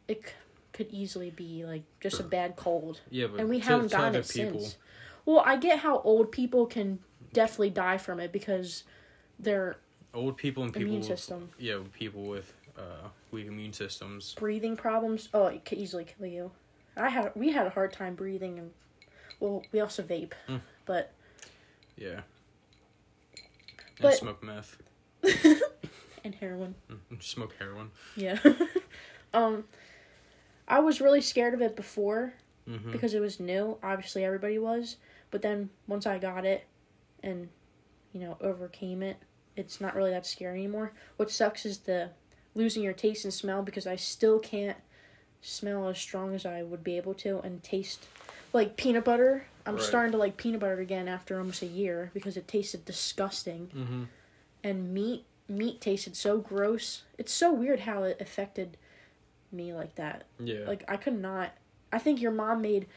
it 0.07 0.21
c- 0.25 0.31
could 0.73 0.87
easily 0.91 1.29
be 1.29 1.65
like 1.65 1.83
just 1.99 2.19
a 2.19 2.23
bad 2.23 2.55
cold, 2.55 3.01
Yeah, 3.09 3.27
but 3.27 3.39
and 3.39 3.49
we 3.49 3.59
to, 3.59 3.65
haven't 3.65 3.89
to 3.89 3.97
gotten 3.97 4.15
it 4.15 4.27
people, 4.29 4.59
since. 4.61 4.77
Well, 5.25 5.41
I 5.45 5.55
get 5.57 5.79
how 5.79 5.99
old 6.01 6.31
people 6.31 6.65
can 6.65 6.99
definitely 7.33 7.71
die 7.71 7.97
from 7.97 8.19
it 8.19 8.31
because 8.31 8.83
their 9.39 9.77
old 10.13 10.37
people 10.37 10.63
and 10.63 10.71
people, 10.73 10.87
immune 10.87 10.99
with, 11.01 11.07
system, 11.07 11.49
yeah, 11.57 11.79
people 11.97 12.23
with 12.23 12.53
uh, 12.77 13.07
weak 13.31 13.47
immune 13.47 13.73
systems. 13.73 14.35
breathing 14.35 14.75
problems. 14.77 15.29
Oh, 15.33 15.47
it 15.47 15.65
could 15.65 15.77
easily 15.77 16.05
kill 16.05 16.27
you. 16.27 16.51
I 16.97 17.09
had 17.09 17.31
we 17.35 17.51
had 17.51 17.67
a 17.67 17.69
hard 17.71 17.91
time 17.93 18.15
breathing, 18.15 18.59
and 18.59 18.71
well, 19.39 19.63
we 19.71 19.79
also 19.79 20.03
vape, 20.03 20.31
Mm. 20.47 20.61
but 20.85 21.11
Yeah. 21.97 22.21
And 23.33 24.01
But- 24.01 24.15
smoke 24.15 24.43
meth. 24.43 24.77
and 26.23 26.35
heroin. 26.35 26.75
Mm, 26.91 27.23
Smoke 27.23 27.53
heroin. 27.57 27.91
Yeah. 28.15 28.37
um, 29.33 29.63
I 30.67 30.79
was 30.79 31.01
really 31.01 31.21
scared 31.21 31.53
of 31.53 31.61
it 31.61 31.75
before 31.75 32.33
Mm-hmm. 32.67 32.91
because 32.91 33.13
it 33.13 33.19
was 33.19 33.39
new. 33.39 33.77
Obviously, 33.83 34.25
everybody 34.25 34.57
was. 34.57 34.95
But 35.29 35.43
then 35.43 35.69
once 35.85 36.07
I 36.07 36.17
got 36.17 36.45
it 36.45 36.65
and, 37.21 37.49
you 38.11 38.21
know, 38.21 38.37
overcame 38.41 39.03
it, 39.03 39.17
it's 39.55 39.79
not 39.79 39.95
really 39.95 40.09
that 40.09 40.25
scary 40.25 40.57
anymore. 40.57 40.91
What 41.17 41.29
sucks 41.29 41.63
is 41.67 41.77
the 41.77 42.09
losing 42.55 42.81
your 42.81 42.93
taste 42.93 43.23
and 43.23 43.31
smell 43.31 43.61
because 43.61 43.85
I 43.85 43.95
still 43.97 44.39
can't 44.39 44.77
smell 45.41 45.87
as 45.89 45.99
strong 45.99 46.33
as 46.33 46.43
I 46.43 46.63
would 46.63 46.83
be 46.83 46.97
able 46.97 47.13
to 47.15 47.39
and 47.41 47.61
taste 47.61 48.07
like 48.51 48.77
peanut 48.77 49.05
butter. 49.05 49.45
I'm 49.67 49.75
Right. 49.75 49.83
starting 49.83 50.11
to 50.13 50.17
like 50.17 50.35
peanut 50.35 50.61
butter 50.61 50.79
again 50.79 51.07
after 51.07 51.37
almost 51.37 51.61
a 51.61 51.67
year 51.67 52.09
because 52.15 52.35
it 52.35 52.47
tasted 52.47 52.83
disgusting 52.83 53.67
mm-hmm. 53.75 54.03
and 54.63 54.91
meat 54.91 55.25
meat 55.47 55.81
tasted 55.81 56.15
so 56.15 56.39
gross. 56.39 57.03
It's 57.19 57.31
so 57.31 57.53
weird 57.53 57.81
how 57.81 58.01
it 58.01 58.19
affected 58.19 58.77
me 59.55 59.73
like 59.73 59.95
that. 59.95 60.25
Yeah. 60.39 60.65
Like 60.67 60.83
I 60.87 60.97
could 60.97 61.19
not. 61.19 61.51
I 61.91 61.99
think 61.99 62.21
your 62.21 62.31
mom 62.31 62.61
made. 62.61 62.87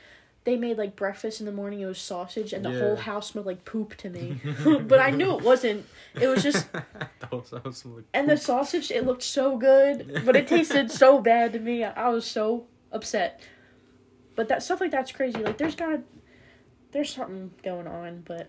They 0.45 0.57
made 0.57 0.79
like 0.79 0.97
breakfast 0.97 1.41
in 1.41 1.47
the 1.47 1.53
morning. 1.53 1.81
It 1.81 1.87
was 1.87 1.99
sausage, 1.99 2.53
and 2.55 2.65
the 2.65 2.71
Yeah. 2.71 2.79
whole 2.81 2.97
house 2.97 3.31
smelled 3.31 3.47
like 3.47 3.65
poop 3.65 3.97
to 3.99 4.09
me. 4.09 4.41
but 4.87 4.99
I 4.99 5.11
knew 5.11 5.37
it 5.37 5.43
wasn't. 5.43 5.87
It 6.19 6.27
was 6.27 6.43
just. 6.43 6.73
that 6.73 7.31
was, 7.31 7.51
that 7.51 7.65
was 7.65 7.85
like, 7.85 8.05
And 8.15 8.29
the 8.31 8.37
sausage, 8.37 8.91
it 8.91 9.05
looked 9.05 9.23
so 9.23 9.57
good, 9.59 10.23
but 10.25 10.37
it 10.37 10.47
tasted 10.49 10.91
so 10.91 11.21
bad 11.23 11.53
to 11.53 11.59
me. 11.59 11.85
I 11.85 12.09
was 12.09 12.25
so 12.25 12.67
upset. 12.93 13.41
But 14.37 14.49
that 14.49 14.63
stuff 14.63 14.81
like 14.81 14.91
that's 14.91 15.13
crazy. 15.13 15.39
Like 15.41 15.59
there's 15.59 15.75
gotta, 15.75 16.03
there's 16.93 17.15
something 17.15 17.51
going 17.63 17.87
on, 17.87 18.23
but 18.25 18.49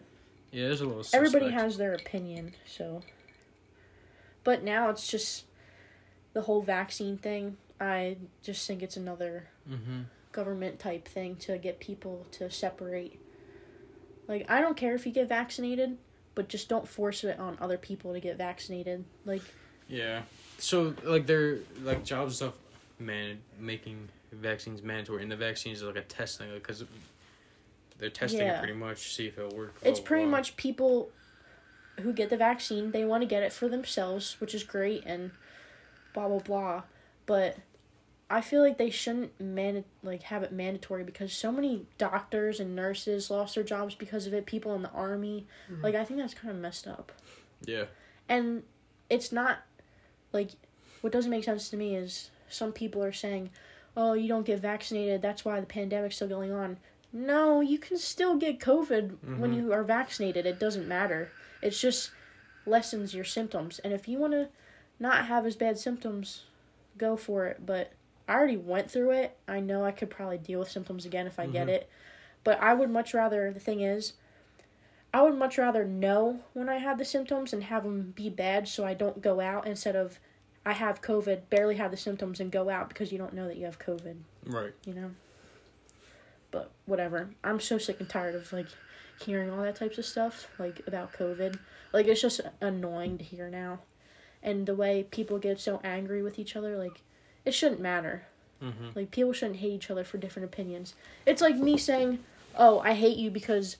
yeah, 0.51 0.67
there's 0.67 0.81
a 0.81 0.85
little. 0.85 1.03
everybody 1.13 1.45
suspect. 1.45 1.61
has 1.63 1.77
their 1.77 1.93
opinion. 1.93 2.53
So. 2.65 3.01
But 4.45 4.63
now 4.63 4.89
it's 4.89 5.05
just, 5.07 5.45
the 6.33 6.41
whole 6.43 6.61
vaccine 6.61 7.17
thing. 7.17 7.57
I 7.79 8.17
just 8.43 8.65
think 8.67 8.81
it's 8.83 8.97
another 8.97 9.47
Mm-hmm. 9.69 10.01
government 10.31 10.79
type 10.79 11.07
thing 11.07 11.35
to 11.37 11.57
get 11.57 11.79
people 11.79 12.25
to 12.31 12.49
separate. 12.49 13.19
Like 14.27 14.49
I 14.49 14.61
don't 14.61 14.75
care 14.77 14.95
if 14.95 15.05
you 15.05 15.11
get 15.11 15.27
vaccinated, 15.29 15.97
but 16.35 16.47
just 16.49 16.69
don't 16.69 16.87
force 16.87 17.23
it 17.23 17.39
on 17.39 17.57
other 17.61 17.77
people 17.77 18.13
to 18.13 18.19
get 18.19 18.37
vaccinated. 18.37 19.05
Like 19.25 19.43
Yeah. 19.87 20.21
So 20.57 20.93
like 21.03 21.25
they're 21.27 21.59
like 21.83 22.03
jobs 22.03 22.41
and 22.41 22.51
stuff, 22.51 22.53
man, 22.99 23.39
making 23.59 24.09
vaccines 24.31 24.81
mandatory, 24.83 25.23
and 25.23 25.31
the 25.31 25.35
vaccines 25.37 25.81
are 25.83 25.87
like 25.87 25.95
a 25.97 26.01
test 26.01 26.37
thing, 26.39 26.49
because 26.53 26.83
they're 27.97 28.09
testing 28.09 28.41
Yeah. 28.41 28.55
it 28.57 28.59
pretty 28.59 28.73
much 28.77 29.03
to 29.03 29.09
see 29.09 29.27
if 29.27 29.37
it'll 29.37 29.55
work. 29.57 29.75
it's 29.83 29.99
pretty 29.99 30.25
blah. 30.25 30.31
much 30.31 30.55
people 30.57 31.09
who 32.01 32.13
get 32.13 32.29
the 32.29 32.37
vaccine, 32.37 32.91
they 32.91 33.03
want 33.05 33.21
to 33.21 33.27
get 33.27 33.43
it 33.43 33.51
for 33.53 33.67
themselves, 33.67 34.39
which 34.39 34.53
is 34.55 34.63
great 34.63 35.03
and 35.05 35.31
blah 36.13 36.27
blah 36.27 36.39
blah. 36.39 36.83
But 37.25 37.57
I 38.31 38.41
feel 38.41 38.61
like 38.61 38.77
they 38.77 38.89
shouldn't 38.91 39.39
man 39.41 39.83
like 40.03 40.23
have 40.23 40.43
it 40.43 40.51
mandatory 40.51 41.03
because 41.03 41.33
so 41.33 41.51
many 41.51 41.87
doctors 41.97 42.59
and 42.59 42.75
nurses 42.75 43.31
lost 43.31 43.55
their 43.55 43.63
jobs 43.63 43.95
because 43.95 44.27
of 44.27 44.33
it. 44.33 44.45
People 44.45 44.75
in 44.75 44.83
the 44.83 44.91
army, 44.91 45.47
Mm-hmm. 45.71 45.83
like 45.83 45.95
I 45.95 46.05
think 46.05 46.19
that's 46.19 46.33
kind 46.35 46.53
of 46.53 46.61
messed 46.61 46.87
up. 46.87 47.11
Yeah. 47.65 47.85
And 48.27 48.63
it's 49.09 49.31
not 49.31 49.59
like 50.31 50.51
what 51.01 51.11
doesn't 51.11 51.31
make 51.31 51.43
sense 51.43 51.69
to 51.69 51.77
me 51.77 51.95
is 51.95 52.29
some 52.49 52.71
people 52.71 53.03
are 53.03 53.11
saying, 53.13 53.49
"Oh, 53.97 54.13
you 54.13 54.27
don't 54.27 54.45
get 54.45 54.59
vaccinated. 54.59 55.21
That's 55.21 55.43
why 55.43 55.59
the 55.59 55.65
pandemic's 55.65 56.15
still 56.17 56.27
going 56.27 56.51
on." 56.51 56.77
No, 57.11 57.61
you 57.61 57.79
can 57.79 57.97
still 57.97 58.35
get 58.35 58.59
COVID 58.59 59.37
when 59.39 59.51
Mhm. 59.53 59.55
you 59.55 59.73
are 59.73 59.83
vaccinated. 59.83 60.45
It 60.45 60.59
doesn't 60.59 60.87
matter. 60.87 61.31
It's 61.63 61.81
just 61.81 62.11
lessens 62.67 63.15
your 63.15 63.25
symptoms. 63.25 63.79
And 63.79 63.91
if 63.91 64.07
you 64.07 64.19
want 64.19 64.33
to 64.33 64.49
not 64.99 65.25
have 65.25 65.47
as 65.47 65.55
bad 65.55 65.79
symptoms, 65.79 66.43
go 66.99 67.17
for 67.17 67.47
it. 67.47 67.65
But 67.65 67.93
I 68.29 68.33
already 68.35 68.57
went 68.57 68.91
through 68.91 69.11
it. 69.11 69.35
I 69.47 69.59
know 69.59 69.83
I 69.83 69.91
could 69.91 70.11
probably 70.11 70.37
deal 70.37 70.59
with 70.59 70.69
symptoms 70.69 71.03
again 71.05 71.25
if 71.25 71.39
I 71.39 71.47
get 71.47 71.65
Mhm. 71.67 71.71
it. 71.71 71.89
But 72.43 72.61
I 72.61 72.75
would 72.75 72.91
much 72.91 73.13
rather, 73.13 73.51
the 73.51 73.59
thing 73.59 73.81
is, 73.81 74.13
I 75.11 75.23
would 75.23 75.33
much 75.33 75.57
rather 75.57 75.83
know 75.83 76.41
when 76.53 76.69
I 76.69 76.77
have 76.77 76.99
the 76.99 77.05
symptoms 77.05 77.53
and 77.53 77.63
have 77.63 77.83
them 77.83 78.11
be 78.15 78.29
bad 78.29 78.67
so 78.67 78.85
I 78.85 78.93
don't 78.93 79.21
go 79.23 79.39
out 79.41 79.65
instead 79.65 79.95
of 79.95 80.19
I 80.65 80.73
have 80.73 81.01
COVID, 81.01 81.49
barely 81.49 81.77
have 81.77 81.89
the 81.89 81.97
symptoms, 81.97 82.39
and 82.39 82.51
go 82.51 82.69
out 82.69 82.89
because 82.89 83.11
you 83.11 83.17
don't 83.17 83.33
know 83.33 83.47
that 83.47 83.57
you 83.57 83.65
have 83.65 83.79
COVID, 83.79 84.17
Right. 84.45 84.73
you 84.85 84.93
know? 84.93 85.11
But 86.51 86.69
whatever. 86.85 87.31
I'm 87.43 87.59
so 87.59 87.77
sick 87.79 87.99
and 87.99 88.07
tired 88.09 88.35
of 88.35 88.53
like 88.53 88.67
hearing 89.19 89.49
all 89.49 89.63
that 89.63 89.75
types 89.77 89.97
of 89.97 90.05
stuff, 90.05 90.49
like 90.59 90.85
about 90.85 91.13
COVID. 91.13 91.57
Like 91.93 92.05
it's 92.07 92.21
just 92.21 92.41
annoying 92.61 93.17
to 93.17 93.23
hear 93.23 93.49
now. 93.49 93.79
And 94.43 94.67
the 94.67 94.75
way 94.75 95.03
people 95.09 95.39
get 95.39 95.59
so 95.59 95.79
angry 95.83 96.21
with 96.21 96.37
each 96.37 96.55
other, 96.55 96.77
like 96.77 97.01
it 97.45 97.53
shouldn't 97.53 97.79
matter. 97.81 98.23
Mm-hmm. 98.63 98.89
Like 98.95 99.11
people 99.11 99.33
shouldn't 99.33 99.59
hate 99.59 99.71
each 99.71 99.89
other 99.89 100.03
for 100.03 100.17
different 100.17 100.47
opinions. 100.51 100.93
It's 101.25 101.41
like 101.41 101.55
me 101.57 101.77
saying, 101.77 102.19
"Oh, 102.57 102.79
I 102.79 102.93
hate 102.93 103.17
you 103.17 103.31
because 103.31 103.77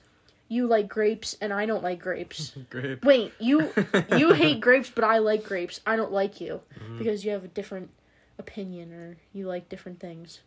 you 0.48 0.66
like 0.66 0.88
grapes 0.88 1.36
and 1.40 1.52
I 1.52 1.66
don't 1.66 1.82
like 1.82 2.00
grapes." 2.00 2.52
Great. 2.70 3.04
Wait, 3.04 3.32
you 3.38 3.70
you 4.16 4.32
hate 4.32 4.60
grapes 4.60 4.90
but 4.90 5.04
I 5.04 5.18
like 5.18 5.44
grapes. 5.44 5.80
I 5.86 5.96
don't 5.96 6.12
like 6.12 6.40
you 6.40 6.62
Mhm. 6.80 6.98
because 6.98 7.24
you 7.24 7.30
have 7.32 7.44
a 7.44 7.48
different 7.48 7.90
opinion 8.38 8.92
or 8.92 9.16
you 9.34 9.46
like 9.46 9.68
different 9.68 10.00
things. 10.00 10.40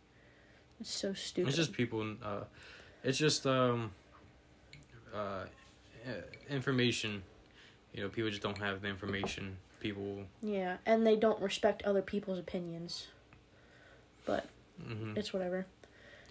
It's 0.80 0.90
so 0.90 1.14
stupid. 1.14 1.48
It's 1.48 1.56
just 1.56 1.72
people. 1.72 2.16
Uh, 2.22 2.44
it's 3.04 3.18
just 3.18 3.46
um, 3.46 3.92
uh, 5.14 5.44
information. 6.50 7.22
You 7.94 8.02
know, 8.02 8.08
people 8.08 8.28
just 8.30 8.42
don't 8.42 8.58
have 8.58 8.82
the 8.82 8.88
information. 8.88 9.56
People. 9.80 10.24
yeah, 10.42 10.78
and 10.86 11.06
they 11.06 11.14
don't 11.14 11.40
respect 11.42 11.82
other 11.82 12.00
people's 12.02 12.38
opinions. 12.38 13.08
But 14.26 14.46
hmm 14.86 15.12
it's 15.16 15.32
whatever. 15.32 15.66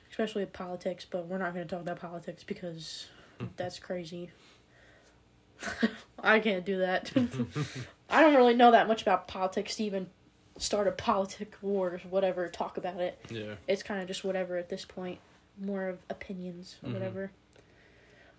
Especially 0.10 0.44
with 0.44 0.54
politics, 0.54 1.06
but 1.10 1.26
we're 1.28 1.38
not 1.38 1.54
going 1.54 1.66
to 1.68 1.70
talk 1.70 1.82
about 1.82 2.00
politics 2.00 2.44
because 2.44 3.08
that's 3.58 3.80
crazy. 3.80 4.32
I 6.20 6.40
can't 6.40 6.66
do 6.66 6.80
that. 6.80 7.12
I 8.10 8.22
don't 8.22 8.36
really 8.36 8.54
know 8.56 8.72
that 8.72 8.88
much 8.88 9.02
about 9.02 9.28
politics 9.28 9.76
to 9.78 9.84
even 9.84 10.08
start 10.58 10.88
a 10.88 10.92
politic 10.92 11.56
war 11.62 11.94
or 11.94 11.98
whatever, 12.10 12.48
talk 12.48 12.78
about 12.78 12.98
it. 13.00 13.20
Yeah. 13.30 13.56
It's 13.68 13.82
kind 13.84 14.02
of 14.02 14.08
just 14.08 14.24
whatever 14.24 14.58
at 14.58 14.70
this 14.70 14.86
point. 14.86 15.20
More 15.60 15.88
of 15.88 16.00
opinions 16.10 16.76
or 16.84 16.90
Mhm. 16.90 16.94
whatever. 16.94 17.32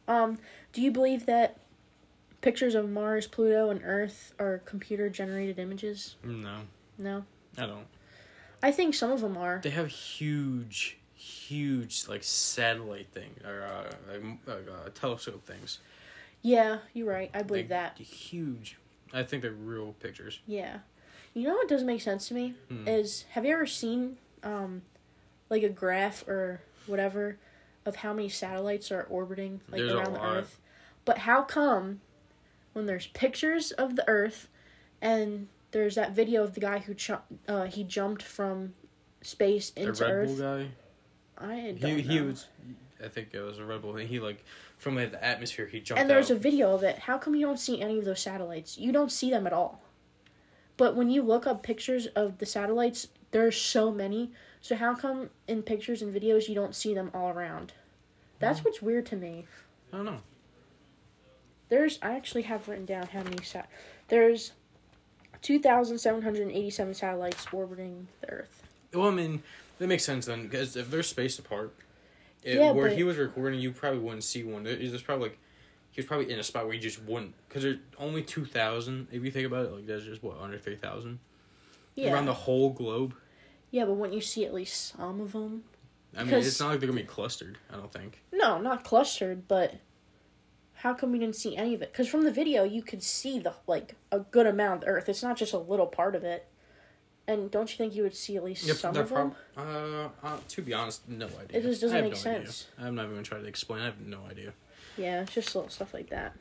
Um, 0.06 0.38
do 0.72 0.82
you 0.82 0.90
believe 0.90 1.26
that 1.26 1.56
pictures 2.44 2.74
of 2.74 2.90
Mars, 2.90 3.26
Pluto, 3.26 3.70
and 3.70 3.80
Earth 3.82 4.34
are 4.38 4.58
computer 4.66 5.08
generated 5.08 5.58
images? 5.58 6.16
No, 6.22 6.58
No. 6.98 7.24
I 7.56 7.64
don't. 7.66 7.86
I 8.62 8.70
think 8.70 8.94
some 8.94 9.10
of 9.10 9.20
them 9.22 9.36
are. 9.38 9.60
They 9.62 9.70
have 9.70 9.88
huge, 9.88 10.98
huge 11.14 12.06
like 12.08 12.22
satellite 12.22 13.08
thing 13.08 13.30
or 13.46 13.62
uh, 13.62 13.92
like, 14.46 14.68
uh, 14.68 14.90
telescope 14.94 15.44
things. 15.46 15.78
Yeah, 16.42 16.78
you're 16.92 17.08
right. 17.08 17.30
I 17.32 17.42
believe 17.42 17.68
They- 17.68 17.74
that. 17.74 17.98
Huge. 17.98 18.76
I 19.12 19.22
think 19.22 19.42
they're 19.42 19.52
real 19.52 19.92
pictures. 20.00 20.40
Yeah. 20.46 20.78
You 21.34 21.48
know 21.48 21.54
what 21.54 21.68
doesn't 21.68 21.86
make 21.86 22.00
sense 22.02 22.28
to 22.28 22.34
me 22.34 22.54
Hmm. 22.68 22.86
is 22.88 23.22
have 23.30 23.44
you 23.46 23.52
ever 23.54 23.66
seen 23.66 24.18
um 24.42 24.82
like 25.48 25.62
a 25.62 25.68
graph 25.68 26.26
or 26.28 26.60
whatever 26.86 27.38
of 27.86 27.96
how 27.96 28.12
many 28.12 28.28
satellites 28.28 28.90
are 28.92 29.02
orbiting 29.04 29.60
like 29.70 29.80
There's 29.80 29.92
around 29.92 30.12
the 30.14 30.22
earth? 30.22 30.58
But 31.04 31.18
how 31.18 31.42
come 31.42 32.00
when 32.74 32.84
there's 32.86 33.06
pictures 33.08 33.72
of 33.72 33.96
the 33.96 34.06
earth 34.08 34.48
and 35.00 35.48
there's 35.70 35.94
that 35.94 36.12
video 36.12 36.42
of 36.44 36.54
the 36.54 36.60
guy 36.60 36.78
who 36.80 36.92
chu- 36.94 37.18
uh 37.48 37.64
he 37.64 37.82
jumped 37.84 38.22
from 38.22 38.74
space 39.22 39.70
The 39.70 39.82
into 39.88 40.04
Red 40.04 40.12
earth? 40.12 40.28
Bull 40.28 40.36
guy. 40.38 40.68
I 41.38 41.76
don't 41.80 41.96
He 41.96 42.02
he 42.02 42.20
was. 42.20 42.46
I 43.02 43.08
think 43.08 43.28
it 43.32 43.40
was 43.40 43.58
a 43.58 43.64
Red 43.64 43.82
Bull. 43.82 43.96
He 43.96 44.20
like 44.20 44.44
from 44.78 44.96
like, 44.96 45.10
the 45.12 45.24
atmosphere. 45.24 45.66
He 45.66 45.80
jumped 45.80 46.00
and 46.00 46.08
there's 46.10 46.30
out. 46.30 46.36
a 46.36 46.40
video 46.40 46.74
of 46.74 46.82
it. 46.82 46.98
How 47.00 47.18
come 47.18 47.34
you 47.34 47.44
don't 47.46 47.58
see 47.58 47.80
any 47.80 47.98
of 47.98 48.04
those 48.04 48.20
satellites? 48.20 48.78
You 48.78 48.92
don't 48.92 49.10
see 49.10 49.30
them 49.30 49.46
at 49.46 49.52
all. 49.52 49.80
But 50.76 50.96
when 50.96 51.10
you 51.10 51.22
look 51.22 51.46
up 51.46 51.62
pictures 51.62 52.06
of 52.08 52.38
the 52.38 52.46
satellites, 52.46 53.08
there's 53.30 53.56
so 53.60 53.90
many. 53.92 54.32
So 54.60 54.74
how 54.76 54.94
come 54.94 55.30
in 55.46 55.62
pictures 55.62 56.02
and 56.02 56.14
videos 56.14 56.48
you 56.48 56.54
don't 56.54 56.74
see 56.74 56.94
them 56.94 57.10
all 57.14 57.28
around? 57.30 57.72
That's 58.38 58.60
Hmm. 58.60 58.64
what's 58.64 58.82
weird 58.82 59.06
to 59.06 59.16
me. 59.16 59.46
I 59.92 59.96
don't 59.98 60.06
know. 60.06 60.20
There's 61.68 61.98
I 62.02 62.14
actually 62.14 62.42
have 62.42 62.68
written 62.68 62.84
down 62.84 63.06
how 63.08 63.22
many 63.22 63.42
sat. 63.42 63.68
There's 64.08 64.52
2,787 65.42 66.94
satellites 66.94 67.46
orbiting 67.52 68.08
the 68.20 68.30
Earth. 68.30 68.62
Well, 68.92 69.08
I 69.08 69.10
mean, 69.10 69.42
that 69.78 69.86
makes 69.88 70.04
sense 70.04 70.26
then, 70.26 70.44
because 70.44 70.76
if 70.76 70.90
they're 70.90 71.02
spaced 71.02 71.38
apart, 71.38 71.74
it, 72.42 72.58
Yeah, 72.58 72.70
where 72.72 72.88
but- 72.88 72.96
he 72.96 73.04
was 73.04 73.16
recording, 73.16 73.60
you 73.60 73.72
probably 73.72 73.98
wouldn't 74.00 74.24
see 74.24 74.42
one. 74.44 74.62
There- 74.62 74.76
There's 74.76 75.02
probably 75.02 75.30
like, 75.30 75.38
he 75.90 76.00
was 76.00 76.06
probably 76.06 76.30
in 76.32 76.38
a 76.38 76.42
spot 76.42 76.64
where 76.66 76.74
you 76.74 76.80
just 76.80 77.02
wouldn't, 77.02 77.34
because 77.48 77.62
there's 77.62 77.78
only 77.98 78.22
two 78.22 78.44
thousand. 78.44 79.08
If 79.12 79.22
you 79.24 79.30
think 79.30 79.46
about 79.46 79.66
it, 79.66 79.72
like 79.72 79.86
there's 79.86 80.04
just 80.04 80.22
what 80.22 80.38
under 80.40 80.58
three 80.58 80.76
thousand 80.76 81.18
Yeah. 81.94 82.12
around 82.12 82.26
the 82.26 82.34
whole 82.34 82.70
globe. 82.70 83.14
yeah, 83.70 83.84
but 83.84 83.94
wouldn't 83.94 84.14
you 84.14 84.20
see 84.20 84.44
at 84.44 84.52
least 84.54 84.94
some 84.96 85.20
of 85.20 85.32
them? 85.32 85.64
I 86.16 86.22
mean, 86.24 86.34
it's 86.34 86.60
not 86.60 86.70
like 86.70 86.80
they're 86.80 86.88
gonna 86.88 87.00
be 87.00 87.06
clustered. 87.06 87.58
I 87.72 87.76
don't 87.76 87.92
think. 87.92 88.22
No, 88.32 88.60
not 88.60 88.84
clustered, 88.84 89.48
but 89.48 89.74
how 90.84 90.92
come 90.92 91.10
we 91.12 91.18
didn't 91.18 91.34
see 91.34 91.56
any 91.56 91.74
of 91.74 91.80
it? 91.80 91.90
Because 91.90 92.08
from 92.08 92.24
the 92.24 92.30
video, 92.30 92.62
you 92.62 92.82
could 92.82 93.02
see 93.02 93.38
the 93.38 93.54
like 93.66 93.94
a 94.12 94.20
good 94.20 94.46
amount 94.46 94.74
of 94.74 94.80
the 94.82 94.86
Earth. 94.88 95.08
It's 95.08 95.22
not 95.22 95.34
just 95.38 95.54
a 95.54 95.58
little 95.58 95.86
part 95.86 96.14
of 96.14 96.22
it. 96.24 96.46
And 97.26 97.50
don't 97.50 97.70
you 97.70 97.78
think 97.78 97.94
you 97.94 98.02
would 98.02 98.14
see 98.14 98.36
at 98.36 98.44
least 98.44 98.66
Yep, 98.66 98.76
some 98.76 98.94
of 98.98 99.08
them? 99.08 99.32
uh, 99.56 100.08
uh, 100.22 100.36
to 100.46 100.60
be 100.60 100.74
honest, 100.74 101.08
no 101.08 101.24
idea. 101.24 101.58
It 101.58 101.62
just 101.62 101.80
doesn't 101.80 102.02
make 102.02 102.12
no 102.12 102.18
idea. 102.30 102.46
sense. 102.46 102.66
I'm 102.78 102.94
not 102.94 103.06
even 103.06 103.22
gonna 103.22 103.42
to 103.42 103.48
explain. 103.48 103.80
I 103.80 103.86
have 103.86 103.98
no 104.02 104.20
idea. 104.30 104.52
Yeah, 104.98 105.22
it's 105.22 105.32
just 105.32 105.54
little 105.54 105.70
stuff 105.70 105.94
like 105.94 106.10
that. 106.10 106.36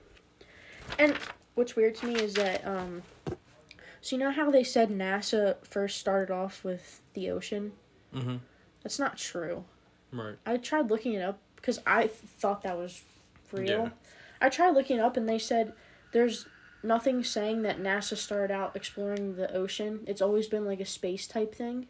And 0.99 1.15
what's 1.55 1.77
weird 1.77 1.95
to 1.95 2.05
me 2.07 2.15
is 2.15 2.33
that 2.33 2.67
um, 2.67 3.03
so 4.01 4.17
you 4.17 4.17
know 4.17 4.31
how 4.31 4.51
they 4.51 4.65
said 4.65 4.89
NASA 4.89 5.55
first 5.65 5.99
started 5.99 6.33
off 6.33 6.65
with 6.65 6.99
the 7.13 7.31
ocean? 7.31 7.71
Mm-hmm. 8.13 8.35
That's 8.83 8.99
not 8.99 9.15
true. 9.15 9.63
Right. 10.11 10.35
I 10.45 10.57
tried 10.57 10.89
looking 10.89 11.13
it 11.13 11.21
up 11.21 11.39
because 11.55 11.79
I 11.87 12.01
th- 12.07 12.11
thought 12.11 12.63
that 12.63 12.77
was 12.77 13.01
real. 13.53 13.65
Yeah. 13.83 13.89
I 14.43 14.49
tried 14.49 14.71
looking 14.71 14.97
it 14.97 15.01
up 15.01 15.17
and 15.17 15.27
they 15.27 15.39
said 15.39 15.73
there's 16.11 16.45
nothing 16.83 17.23
saying 17.23 17.61
that 17.63 17.81
NASA 17.81 18.17
started 18.17 18.53
out 18.53 18.75
exploring 18.75 19.37
the 19.37 19.51
ocean. 19.55 20.01
It's 20.05 20.21
always 20.21 20.47
been 20.47 20.65
like 20.65 20.81
a 20.81 20.85
space 20.85 21.25
type 21.27 21.55
thing, 21.55 21.87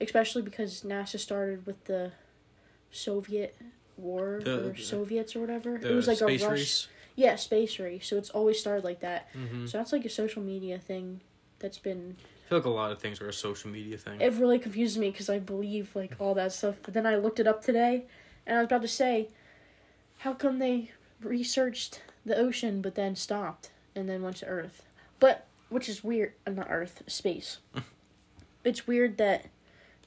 especially 0.00 0.42
because 0.42 0.82
NASA 0.82 1.18
started 1.18 1.66
with 1.66 1.84
the 1.84 2.12
Soviet 2.90 3.54
war 3.96 4.40
The- 4.42 4.70
or 4.70 4.76
Soviets 4.76 5.36
or 5.36 5.40
whatever. 5.40 5.78
The 5.78 5.92
it 5.92 5.94
was 5.94 6.08
like 6.08 6.18
space 6.18 6.42
a 6.42 6.48
rush. 6.48 6.58
race. 6.58 6.88
Yeah, 7.14 7.36
space 7.36 7.78
race. 7.78 8.06
So 8.08 8.16
it's 8.16 8.30
always 8.30 8.58
started 8.58 8.84
like 8.84 9.00
that. 9.00 9.28
Mm-hmm. 9.34 9.66
So 9.66 9.76
that's 9.78 9.92
like 9.92 10.06
a 10.06 10.10
social 10.10 10.42
media 10.42 10.78
thing 10.78 11.20
that's 11.58 11.78
been 11.78 12.16
I 12.46 12.48
feel 12.48 12.58
like 12.58 12.64
a 12.66 12.70
lot 12.70 12.90
of 12.90 12.98
things 13.00 13.20
are 13.20 13.28
a 13.28 13.32
social 13.32 13.70
media 13.70 13.96
thing. 13.98 14.20
it 14.20 14.32
really 14.34 14.58
confuses 14.58 14.98
me 14.98 15.10
because 15.10 15.28
I 15.30 15.38
believe 15.38 15.94
like 15.94 16.14
all 16.18 16.34
that 16.34 16.52
stuff. 16.52 16.76
But 16.82 16.94
then 16.94 17.06
I 17.06 17.16
looked 17.16 17.38
it 17.38 17.46
up 17.46 17.62
today, 17.62 18.04
and 18.46 18.56
I 18.56 18.60
was 18.60 18.66
about 18.66 18.82
to 18.82 18.88
say, 18.88 19.28
how 20.18 20.32
come 20.34 20.58
they 20.58 20.90
researched 21.24 22.02
the 22.24 22.36
ocean 22.36 22.80
but 22.80 22.94
then 22.94 23.16
stopped 23.16 23.70
and 23.94 24.08
then 24.08 24.22
went 24.22 24.36
to 24.36 24.46
Earth? 24.46 24.84
But 25.20 25.46
which 25.68 25.88
is 25.88 26.04
weird, 26.04 26.34
uh, 26.46 26.50
not 26.50 26.66
Earth, 26.70 27.02
space. 27.06 27.58
it's 28.64 28.86
weird 28.86 29.18
that 29.18 29.46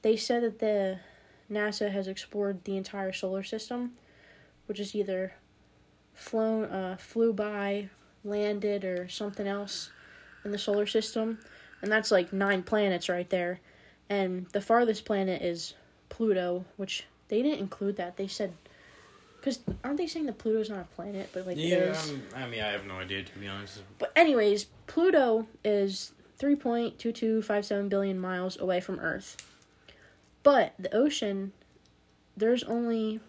they 0.02 0.16
said 0.16 0.42
that 0.42 0.58
the 0.58 1.00
NASA 1.50 1.90
has 1.90 2.08
explored 2.08 2.64
the 2.64 2.76
entire 2.76 3.12
solar 3.12 3.42
system, 3.42 3.92
which 4.66 4.80
is 4.80 4.94
either 4.94 5.34
flown, 6.14 6.64
uh, 6.64 6.96
flew 6.98 7.32
by, 7.32 7.88
landed, 8.24 8.84
or 8.84 9.08
something 9.08 9.46
else 9.46 9.90
in 10.44 10.52
the 10.52 10.58
solar 10.58 10.86
system 10.86 11.38
and 11.82 11.92
that's 11.92 12.10
like 12.10 12.32
nine 12.32 12.62
planets 12.62 13.08
right 13.08 13.28
there. 13.30 13.60
And 14.08 14.46
the 14.50 14.60
farthest 14.60 15.04
planet 15.04 15.42
is 15.42 15.74
Pluto, 16.08 16.64
which 16.76 17.04
they 17.28 17.42
didn't 17.42 17.60
include 17.60 17.96
that. 17.96 18.16
They 18.16 18.28
said, 18.28 18.52
because 19.46 19.60
aren't 19.84 19.96
they 19.96 20.08
saying 20.08 20.26
that 20.26 20.38
Pluto's 20.38 20.68
not 20.68 20.80
a 20.80 20.94
planet, 20.96 21.30
but 21.32 21.46
like 21.46 21.56
it 21.56 21.68
yeah, 21.68 21.76
is? 21.76 22.10
um, 22.10 22.22
I 22.34 22.48
mean, 22.48 22.60
I 22.60 22.72
have 22.72 22.84
no 22.84 22.94
idea 22.94 23.22
to 23.22 23.38
be 23.38 23.46
honest. 23.46 23.80
But 23.96 24.10
anyways, 24.16 24.66
Pluto 24.88 25.46
is 25.64 26.10
three 26.36 26.56
point 26.56 26.98
two 26.98 27.12
two 27.12 27.42
five 27.42 27.64
seven 27.64 27.88
billion 27.88 28.18
miles 28.18 28.58
away 28.58 28.80
from 28.80 28.98
Earth. 28.98 29.36
But 30.42 30.74
the 30.80 30.92
ocean, 30.92 31.52
there's 32.36 32.64
only 32.64 33.20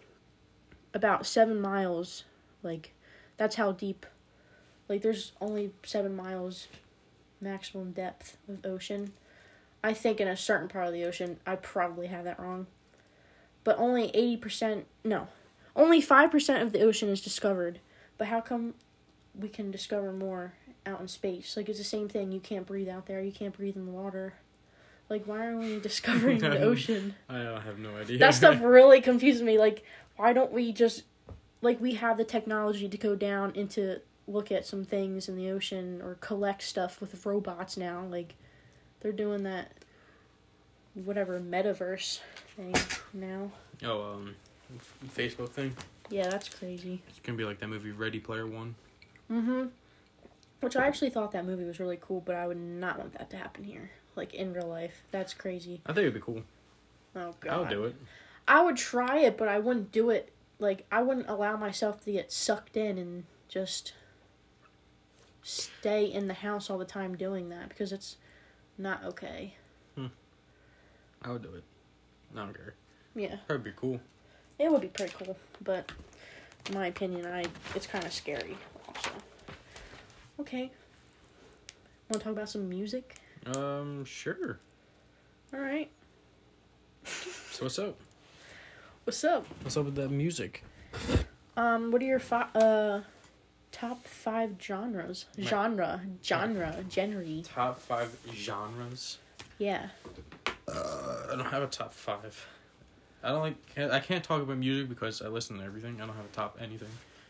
about 0.91 1.27
seven 1.27 1.61
miles. 1.61 2.23
Like, 2.63 2.95
that's 3.37 3.57
how 3.57 3.73
deep 3.73 4.07
Like 4.89 5.03
there's 5.03 5.33
only 5.39 5.71
seven 5.83 6.15
miles 6.15 6.67
maximum 7.39 7.91
depth 7.91 8.37
of 8.49 8.65
ocean. 8.65 9.13
I 9.83 9.93
think 9.93 10.19
in 10.19 10.27
a 10.27 10.35
certain 10.35 10.67
part 10.67 10.87
of 10.87 10.93
the 10.93 11.05
ocean, 11.05 11.37
I 11.45 11.57
probably 11.57 12.07
have 12.07 12.23
that 12.23 12.39
wrong. 12.39 12.65
But 13.63 13.77
only 13.77 14.09
80%, 14.11 14.85
no, 15.03 15.27
only 15.77 16.01
5% 16.01 16.61
of 16.61 16.73
the 16.73 16.81
ocean 16.81 17.07
is 17.07 17.21
discovered. 17.21 17.79
But 18.17 18.27
how 18.27 18.41
come 18.41 18.73
we 19.39 19.47
can 19.47 19.71
discover 19.71 20.11
more 20.11 20.53
out 20.85 20.99
in 20.99 21.07
space? 21.07 21.55
Like, 21.55 21.69
it's 21.69 21.77
the 21.77 21.85
same 21.85 22.09
thing. 22.09 22.31
You 22.31 22.39
can't 22.39 22.65
breathe 22.65 22.89
out 22.89 23.05
there, 23.05 23.21
you 23.21 23.31
can't 23.31 23.55
breathe 23.55 23.77
in 23.77 23.85
the 23.85 23.91
water. 23.91 24.33
Like, 25.09 25.25
why 25.25 25.45
are 25.45 25.55
we 25.55 25.79
discovering 25.81 26.39
the 26.39 26.59
ocean? 26.61 27.15
I 27.29 27.37
have 27.37 27.79
no 27.79 27.95
idea. 27.95 28.17
That 28.17 28.33
stuff 28.33 28.59
really 28.61 28.99
confuses 28.99 29.43
me. 29.43 29.57
Like, 29.57 29.83
why 30.17 30.33
don't 30.33 30.51
we 30.51 30.73
just, 30.73 31.03
like, 31.61 31.79
we 31.79 31.93
have 31.93 32.17
the 32.17 32.25
technology 32.25 32.89
to 32.89 32.97
go 32.97 33.15
down 33.15 33.53
into 33.55 34.01
look 34.27 34.51
at 34.51 34.65
some 34.65 34.83
things 34.83 35.29
in 35.29 35.37
the 35.37 35.49
ocean 35.49 36.01
or 36.01 36.15
collect 36.15 36.61
stuff 36.61 36.99
with 36.99 37.25
robots 37.25 37.77
now. 37.77 38.03
Like, 38.09 38.35
they're 38.99 39.13
doing 39.13 39.43
that, 39.43 39.71
whatever, 40.95 41.39
metaverse 41.39 42.19
thing 42.55 42.75
now. 43.13 43.51
Oh, 43.83 44.13
um, 44.13 44.35
Facebook 45.15 45.49
thing. 45.49 45.75
Yeah, 46.09 46.29
that's 46.29 46.49
crazy. 46.49 47.01
It's 47.09 47.19
gonna 47.19 47.37
be 47.37 47.45
like 47.45 47.59
that 47.59 47.67
movie 47.67 47.91
Ready 47.91 48.19
Player 48.19 48.47
One. 48.47 48.75
Mm-hmm. 49.31 49.65
Which 50.61 50.75
I 50.75 50.87
actually 50.87 51.11
thought 51.11 51.31
that 51.33 51.45
movie 51.45 51.65
was 51.65 51.79
really 51.79 51.99
cool, 52.01 52.21
but 52.21 52.35
I 52.35 52.47
would 52.47 52.57
not 52.57 52.97
want 52.97 53.13
that 53.13 53.29
to 53.31 53.37
happen 53.37 53.63
here. 53.63 53.91
Like, 54.15 54.33
in 54.33 54.53
real 54.53 54.67
life. 54.67 55.03
That's 55.11 55.33
crazy. 55.33 55.81
I 55.85 55.93
think 55.93 55.99
it'd 56.03 56.15
be 56.15 56.19
cool. 56.19 56.41
Oh, 57.15 57.35
God. 57.39 57.51
I 57.53 57.59
would 57.59 57.69
do 57.69 57.83
it. 57.85 57.95
I 58.47 58.61
would 58.63 58.77
try 58.77 59.19
it, 59.19 59.37
but 59.37 59.47
I 59.47 59.59
wouldn't 59.59 59.91
do 59.91 60.09
it. 60.09 60.31
Like, 60.57 60.85
I 60.91 61.03
wouldn't 61.03 61.29
allow 61.29 61.57
myself 61.57 62.03
to 62.05 62.11
get 62.11 62.31
sucked 62.31 62.75
in 62.75 62.97
and 62.97 63.25
just 63.47 63.93
stay 65.43 66.05
in 66.05 66.27
the 66.27 66.33
house 66.33 66.69
all 66.69 66.79
the 66.79 66.85
time 66.85 67.15
doing 67.15 67.49
that 67.49 67.69
because 67.69 67.91
it's 67.91 68.17
not 68.77 69.03
okay. 69.03 69.53
Hmm. 69.95 70.07
I 71.21 71.31
would 71.31 71.43
do 71.43 71.53
it. 71.53 71.63
I 72.35 72.39
don't 72.39 72.53
care. 72.53 72.73
Yeah. 73.15 73.35
That'd 73.47 73.63
be 73.63 73.73
cool. 73.75 73.99
It 74.59 74.71
would 74.71 74.81
be 74.81 74.87
pretty 74.87 75.13
cool, 75.17 75.37
but 75.63 75.91
in 76.69 76.75
my 76.75 76.87
opinion, 76.87 77.25
I 77.25 77.45
it's 77.75 77.87
kind 77.87 78.03
of 78.05 78.11
scary. 78.13 78.57
Also, 78.87 79.11
okay. 80.39 80.71
Want 82.09 82.13
to 82.13 82.19
talk 82.19 82.33
about 82.33 82.49
some 82.49 82.67
music? 82.69 83.15
Um, 83.55 84.05
sure. 84.05 84.59
All 85.53 85.59
right. 85.59 85.89
So 87.05 87.65
what's 87.65 87.79
up? 87.79 87.97
What's 89.03 89.23
up? 89.23 89.45
What's 89.61 89.77
up 89.77 89.85
with 89.85 89.95
that 89.95 90.11
music? 90.11 90.63
Um, 91.55 91.91
what 91.91 92.01
are 92.01 92.05
your 92.05 92.19
fi- 92.19 92.49
uh 92.55 93.01
top 93.71 94.05
five 94.05 94.55
genres? 94.61 95.25
My- 95.37 95.43
Genre, 95.45 96.01
genre, 96.23 96.83
genre. 96.91 97.41
Top 97.43 97.79
five 97.79 98.15
genres. 98.33 99.17
Yeah. 99.59 99.87
Uh, 100.67 101.27
I 101.31 101.35
don't 101.35 101.45
have 101.45 101.63
a 101.63 101.67
top 101.67 101.93
five. 101.93 102.45
I 103.27 103.31
don't 103.31 103.41
like. 103.41 103.75
can't- 103.75 103.91
I 103.91 103.99
can't 103.99 104.23
talk 104.23 104.41
about 104.41 104.57
music 104.57 104.87
because 104.87 105.21
I 105.21 105.27
listen 105.27 105.57
to 105.57 105.63
everything. 105.65 106.01
I 106.01 106.05
don't 106.05 106.15
have 106.15 106.25
a 106.25 106.29
top 106.29 106.57
anything. 106.61 106.87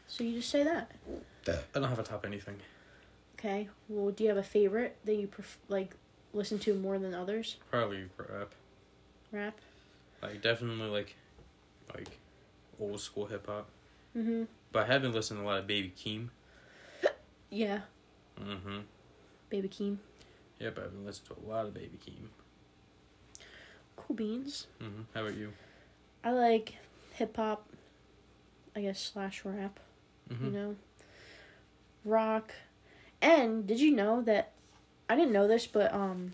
So 0.07 0.23
you 0.23 0.33
just 0.37 0.49
say 0.49 0.63
that. 0.63 0.91
I 1.47 1.79
don't 1.79 1.89
have 1.89 1.97
a 1.97 2.03
top 2.03 2.23
anything. 2.23 2.57
Okay. 3.39 3.67
Well, 3.89 4.11
do 4.11 4.23
you 4.23 4.29
have 4.29 4.37
a 4.37 4.43
favorite 4.43 4.95
that 5.05 5.15
you 5.15 5.25
pref- 5.27 5.57
like 5.69 5.95
listen 6.33 6.59
to 6.59 6.75
more 6.75 6.99
than 6.99 7.15
others? 7.15 7.57
Probably 7.71 8.05
rap. 8.17 8.51
Rap. 9.31 9.57
Like 10.21 10.41
definitely 10.43 10.87
like, 10.87 11.15
like, 11.95 12.09
old 12.79 12.99
school 13.01 13.25
hip 13.25 13.47
hop. 13.47 13.67
Mm-hmm. 14.15 14.43
But 14.71 14.83
I 14.83 14.93
have 14.93 15.01
been 15.01 15.13
listening 15.13 15.41
to 15.41 15.45
a 15.45 15.49
lot 15.49 15.59
of 15.59 15.67
Baby 15.67 15.91
Keem. 15.97 16.29
Yeah. 17.49 17.79
Mm-hmm. 18.39 18.79
Baby 19.49 19.69
Keem. 19.69 19.97
Yep, 20.59 20.77
I've 20.79 20.91
been 20.91 21.05
listening 21.05 21.37
to 21.37 21.43
a 21.43 21.49
lot 21.49 21.65
of 21.65 21.73
Baby 21.73 21.97
Keem. 22.05 22.27
Cool 23.95 24.15
beans. 24.15 24.67
Mm-hmm. 24.81 25.01
How 25.13 25.21
about 25.21 25.35
you? 25.37 25.53
I 26.27 26.31
like 26.31 26.75
hip 27.13 27.37
hop. 27.37 27.65
I 28.75 28.81
guess 28.81 28.99
slash 28.99 29.45
rap. 29.45 29.79
Mm-hmm. 30.29 30.45
You 30.45 30.51
know. 30.51 30.75
Rock. 32.03 32.51
And 33.21 33.65
did 33.65 33.79
you 33.79 33.91
know 33.95 34.21
that? 34.23 34.51
I 35.09 35.15
didn't 35.15 35.31
know 35.31 35.47
this, 35.47 35.65
but 35.67 35.93
um. 35.93 36.33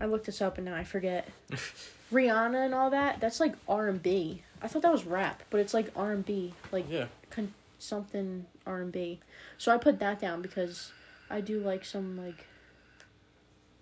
I 0.00 0.06
looked 0.06 0.24
this 0.26 0.40
up 0.40 0.56
and 0.56 0.64
now 0.64 0.74
I 0.74 0.82
forget. 0.84 1.28
Rihanna 2.12 2.64
and 2.64 2.74
all 2.74 2.88
that. 2.90 3.20
That's 3.20 3.38
like 3.38 3.54
R 3.68 3.88
and 3.88 4.02
B. 4.02 4.42
I 4.62 4.66
thought 4.68 4.80
that 4.82 4.92
was 4.92 5.04
rap, 5.04 5.42
but 5.50 5.60
it's 5.60 5.74
like 5.74 5.90
R 5.94 6.12
and 6.12 6.24
B. 6.24 6.54
Like 6.72 6.86
Yeah. 6.90 7.06
con- 7.28 7.52
something 7.78 8.46
R 8.66 8.80
and 8.80 8.92
B. 8.92 9.20
So 9.58 9.72
I 9.72 9.76
put 9.76 9.98
that 10.00 10.20
down 10.20 10.40
because 10.40 10.90
I 11.28 11.42
do 11.42 11.60
like 11.60 11.84
some 11.84 12.16
like 12.16 12.46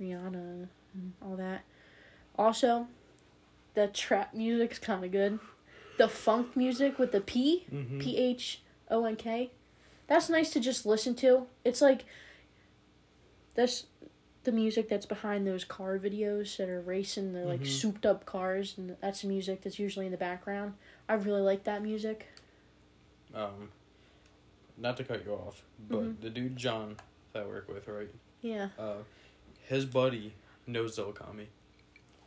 Rihanna 0.01 0.67
and 0.95 1.13
all 1.23 1.37
that. 1.37 1.63
Also, 2.37 2.89
the 3.75 3.89
trap 3.89 4.35
music's 4.35 4.79
kind 4.79 5.05
of 5.05 5.11
good. 5.13 5.39
The 5.99 6.09
funk 6.09 6.57
music 6.57 6.99
with 6.99 7.13
the 7.13 7.21
P, 7.21 7.67
Mm-hmm. 7.73 7.99
P 8.01 8.17
H 8.17 8.63
O 8.91 9.05
N 9.05 9.17
K. 9.17 9.51
That's 10.07 10.29
nice 10.29 10.51
to 10.51 10.61
just 10.61 10.85
listen 10.87 11.15
to. 11.17 11.47
It's 11.65 11.81
like 11.81 12.05
that's 13.55 13.87
the 14.45 14.53
music 14.53 14.89
that's 14.89 15.07
behind 15.07 15.47
those 15.47 15.65
car 15.65 15.99
videos 15.99 16.57
that 16.57 16.69
are 16.69 16.81
racing. 16.81 17.33
They're 17.33 17.45
like 17.45 17.61
Mhm. 17.61 17.67
souped 17.67 18.05
up 18.05 18.25
cars, 18.27 18.75
and 18.77 18.97
that's 19.01 19.23
the 19.23 19.29
music 19.29 19.63
that's 19.63 19.79
usually 19.79 20.07
in 20.07 20.13
the 20.13 20.19
background. 20.19 20.75
I 21.09 21.15
really 21.15 21.43
like 21.43 21.65
that 21.65 21.83
music. 21.83 22.27
Um, 23.35 23.71
not 24.77 24.97
to 24.97 25.05
cut 25.05 25.25
you 25.25 25.33
off, 25.33 25.65
but 25.89 26.01
Mhm. 26.03 26.21
the 26.21 26.31
dude 26.31 26.57
John 26.57 26.97
that 27.33 27.45
I 27.45 27.47
work 27.47 27.69
with, 27.69 27.87
right? 27.87 28.11
Yeah. 28.41 28.71
Uh, 28.79 29.03
his 29.69 29.85
buddy 29.87 30.35
knows 30.67 30.99
Zillakami. 30.99 31.47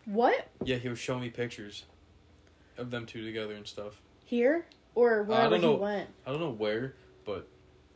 What? 0.06 0.48
Yeah, 0.64 0.78
he 0.78 0.90
was 0.90 1.00
showing 1.00 1.22
me 1.22 1.30
pictures 1.30 1.86
of 2.78 2.92
them 2.92 3.06
two 3.06 3.24
together 3.26 3.54
and 3.54 3.66
stuff. 3.68 4.02
Here 4.26 4.66
or 4.94 5.24
wherever 5.24 5.50
don't 5.52 5.60
he 5.62 5.66
know. 5.68 5.76
went? 5.76 6.10
I 6.26 6.32
don't 6.32 6.40
know 6.40 6.52
where, 6.52 6.94
but 7.26 7.48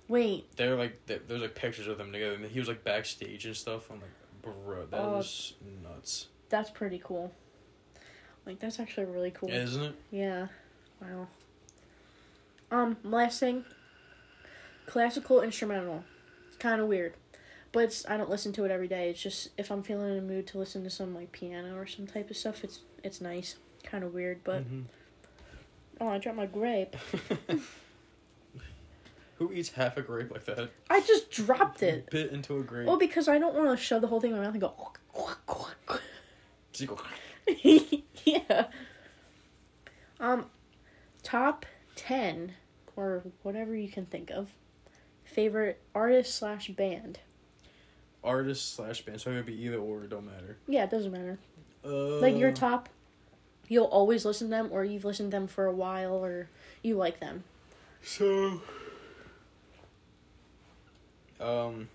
Wait. 0.08 0.56
they're 0.56 0.76
like 0.76 1.06
there- 1.06 1.20
there's 1.28 1.42
like 1.42 1.56
pictures 1.56 1.88
of 1.88 1.98
them 1.98 2.12
together, 2.12 2.36
and 2.36 2.46
he 2.46 2.60
was 2.60 2.68
like 2.68 2.84
backstage 2.84 3.46
and 3.46 3.56
stuff. 3.56 3.90
I'm 3.92 4.00
like, 4.02 4.10
bro, 4.42 4.86
that 4.88 5.00
Oh. 5.00 5.18
was 5.18 5.54
nuts, 5.84 6.28
That's 6.50 6.70
pretty 6.72 7.00
cool. 7.04 7.32
Like 8.46 8.60
that's 8.60 8.80
actually 8.80 9.06
really 9.06 9.32
cool. 9.32 9.50
isn't 9.50 9.84
it? 9.84 9.96
Yeah. 10.12 10.48
Wow. 11.02 11.28
Um, 12.72 12.98
last 13.04 13.40
thing. 13.40 13.66
Classical 14.86 15.42
instrumental. 15.42 16.04
It's 16.48 16.58
kind 16.58 16.82
of 16.82 16.88
weird, 16.88 17.14
but 17.72 17.84
it's 17.86 18.06
I 18.10 18.18
don't 18.18 18.30
listen 18.30 18.52
to 18.54 18.66
it 18.66 18.72
every 18.72 18.88
day. 18.88 19.10
It's 19.10 19.22
just 19.22 19.50
if 19.58 19.72
I'm 19.72 19.84
feeling 19.84 20.12
in 20.12 20.18
a 20.18 20.22
mood 20.22 20.48
to 20.48 20.58
listen 20.58 20.84
to 20.84 20.90
some 20.90 21.14
like 21.16 21.32
piano 21.32 21.76
or 21.78 21.86
some 21.88 22.08
type 22.08 22.30
of 22.30 22.38
stuff, 22.38 22.64
it's 22.64 22.80
it's 23.04 23.22
nice. 23.22 23.56
Kind 23.84 24.04
of 24.04 24.14
weird, 24.14 24.44
but 24.44 24.70
Mhm. 24.70 24.84
oh, 26.02 26.08
I 26.10 26.18
dropped 26.18 26.38
my 26.38 26.46
grape. 26.46 26.96
Who 29.38 29.54
eats 29.54 29.70
half 29.70 29.96
a 29.96 30.02
grape 30.02 30.32
like 30.32 30.44
that? 30.46 30.70
I 30.90 31.00
just 31.00 31.32
dropped 31.32 31.82
it. 31.82 32.10
Bit 32.10 32.32
into 32.32 32.58
a 32.58 32.64
grape. 32.64 32.88
Well, 32.88 32.98
because 32.98 33.30
I 33.30 33.40
don't 33.40 33.56
want 33.56 33.70
to 33.70 33.78
shove 33.82 34.02
the 34.02 34.08
whole 34.08 34.20
thing 34.20 34.32
in 34.32 34.38
my 34.38 34.44
mouth 34.44 34.54
and 34.54 34.62
go. 34.62 34.92
So 36.74 36.84
you 36.84 36.88
go, 36.88 37.00
yeah. 38.26 38.66
Um, 40.20 40.48
top 41.24 41.66
ten 41.96 42.54
or 42.98 43.24
whatever 43.44 43.74
you 43.76 43.88
can 43.90 44.06
think 44.06 44.30
of. 44.30 44.50
Favorite 45.24 45.80
artist 45.96 46.36
slash 46.36 46.68
band. 46.70 47.20
Artist 48.24 48.76
slash 48.76 49.02
band, 49.02 49.22
so 49.22 49.32
it 49.32 49.36
could 49.38 49.46
be 49.46 49.62
either 49.66 49.78
or. 49.78 50.04
It 50.04 50.10
don't 50.10 50.26
matter. 50.26 50.58
Yeah, 50.68 50.84
it 50.84 50.90
doesn't 50.92 51.12
matter. 51.12 51.38
Uh, 51.86 52.20
Like 52.20 52.38
your 52.38 52.52
top, 52.52 52.90
you'll 53.70 53.86
always 53.86 54.26
listen 54.26 54.48
to 54.48 54.52
them, 54.52 54.70
or 54.72 54.84
you've 54.84 55.06
listened 55.06 55.32
to 55.32 55.38
them 55.38 55.48
for 55.48 55.66
a 55.66 55.72
while, 55.72 56.14
or 56.26 56.50
you 56.84 56.96
like 56.96 57.20
them. 57.22 57.44
So, 58.04 58.62
um, 61.40 61.88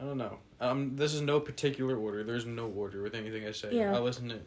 I 0.00 0.04
don't 0.04 0.18
know. 0.18 0.38
Um, 0.60 0.96
this 0.96 1.14
is 1.14 1.20
no 1.22 1.40
particular 1.40 1.96
order. 1.96 2.22
There's 2.22 2.46
no 2.46 2.68
order 2.68 3.02
with 3.02 3.14
anything 3.14 3.46
I 3.46 3.52
say. 3.52 3.70
Yeah. 3.72 3.96
I 3.96 4.00
listen 4.00 4.28
to, 4.28 4.38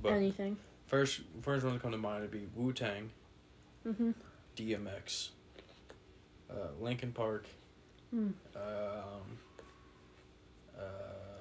but 0.00 0.12
Anything. 0.12 0.56
first, 0.86 1.20
first 1.42 1.64
one 1.64 1.74
to 1.74 1.80
come 1.80 1.92
to 1.92 1.98
mind 1.98 2.22
would 2.22 2.30
be 2.30 2.48
Wu 2.56 2.72
Tang, 2.72 3.10
Mhm. 3.86 4.14
DMX, 4.56 5.30
uh, 6.50 6.68
Linkin 6.80 7.12
Park, 7.12 7.44
Mm. 8.14 8.18
um, 8.18 8.32
uh, 10.78 10.82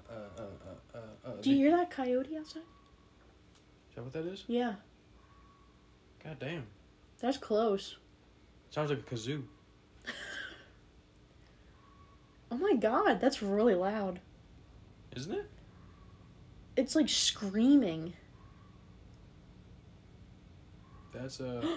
uh, 0.10 0.98
uh, 1.26 1.32
Do 1.42 1.50
you 1.52 1.58
hear 1.58 1.76
that 1.78 1.92
coyote 1.92 2.38
outside? 2.38 2.64
Is 3.90 3.96
that 3.96 4.04
what 4.04 4.14
that 4.14 4.26
is? 4.26 4.46
Yeah, 4.48 4.76
God 6.24 6.38
damn. 6.40 6.66
that's 7.20 7.38
close. 7.38 7.98
Sounds 8.70 8.90
like 8.90 9.00
a 9.00 9.04
kazoo. 9.04 9.44
Oh 12.54 12.58
my 12.58 12.74
god, 12.74 13.20
that's 13.22 13.42
really 13.42 13.76
loud. 13.76 14.20
Isn't 15.16 15.34
it? 15.34 15.50
It's 16.78 16.96
like 16.96 17.08
screaming. 17.10 18.14
That's 21.14 21.40
uh 21.42 21.62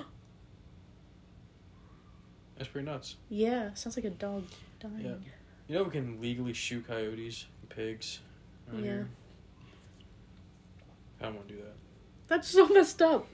That's 2.57 2.69
pretty 2.69 2.87
nuts. 2.87 3.17
Yeah, 3.29 3.75
sounds 3.75 3.97
like 3.97 4.05
a 4.05 4.11
dog 4.11 4.45
dying. 4.89 5.05
Yeah. 5.05 5.31
You 5.69 5.75
know 5.77 5.85
we 5.85 5.91
can 5.91 6.21
legally 6.21 6.53
shoot 6.53 6.87
coyotes, 6.87 7.47
and 7.63 7.71
pigs. 7.71 8.21
Yeah. 8.73 8.81
here? 8.81 9.09
I 11.21 11.25
don't 11.25 11.37
want 11.37 11.49
to 11.49 11.55
do 11.55 11.61
that. 11.61 11.75
That's 12.29 12.49
so 12.49 12.67
messed 12.69 13.01
up. 13.03 13.27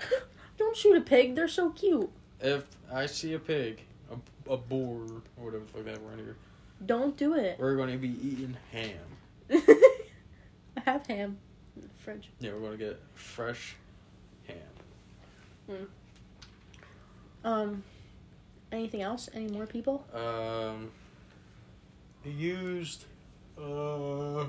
Don't 0.58 0.76
shoot 0.76 0.96
a 0.96 1.00
pig. 1.00 1.34
They're 1.34 1.48
so 1.48 1.70
cute. 1.70 2.10
If 2.40 2.64
I 2.92 3.06
see 3.06 3.34
a 3.34 3.38
pig, 3.38 3.82
a, 4.10 4.52
a 4.52 4.56
boar, 4.56 5.02
or 5.36 5.44
whatever 5.44 5.64
the 5.64 5.72
fuck 5.72 5.84
that 5.84 5.98
around 5.98 6.18
here, 6.18 6.36
Don't 6.84 7.16
do 7.16 7.34
it. 7.34 7.58
we're 7.58 7.76
going 7.76 7.92
to 7.92 7.98
be 7.98 8.08
eating 8.22 8.56
ham. 8.72 8.98
I 9.50 10.80
have 10.84 11.06
ham 11.06 11.38
in 11.76 11.82
the 11.82 11.88
fridge. 12.02 12.28
Yeah, 12.40 12.52
we're 12.52 12.60
going 12.60 12.72
to 12.72 12.84
get 12.84 13.00
fresh 13.14 13.76
ham. 14.46 15.86
Um, 17.44 17.82
anything 18.72 19.02
else? 19.02 19.28
Any 19.34 19.48
more 19.48 19.66
people? 19.66 20.06
Um, 20.14 20.90
he 22.22 22.30
used 22.30 23.04
uh, 23.62 24.44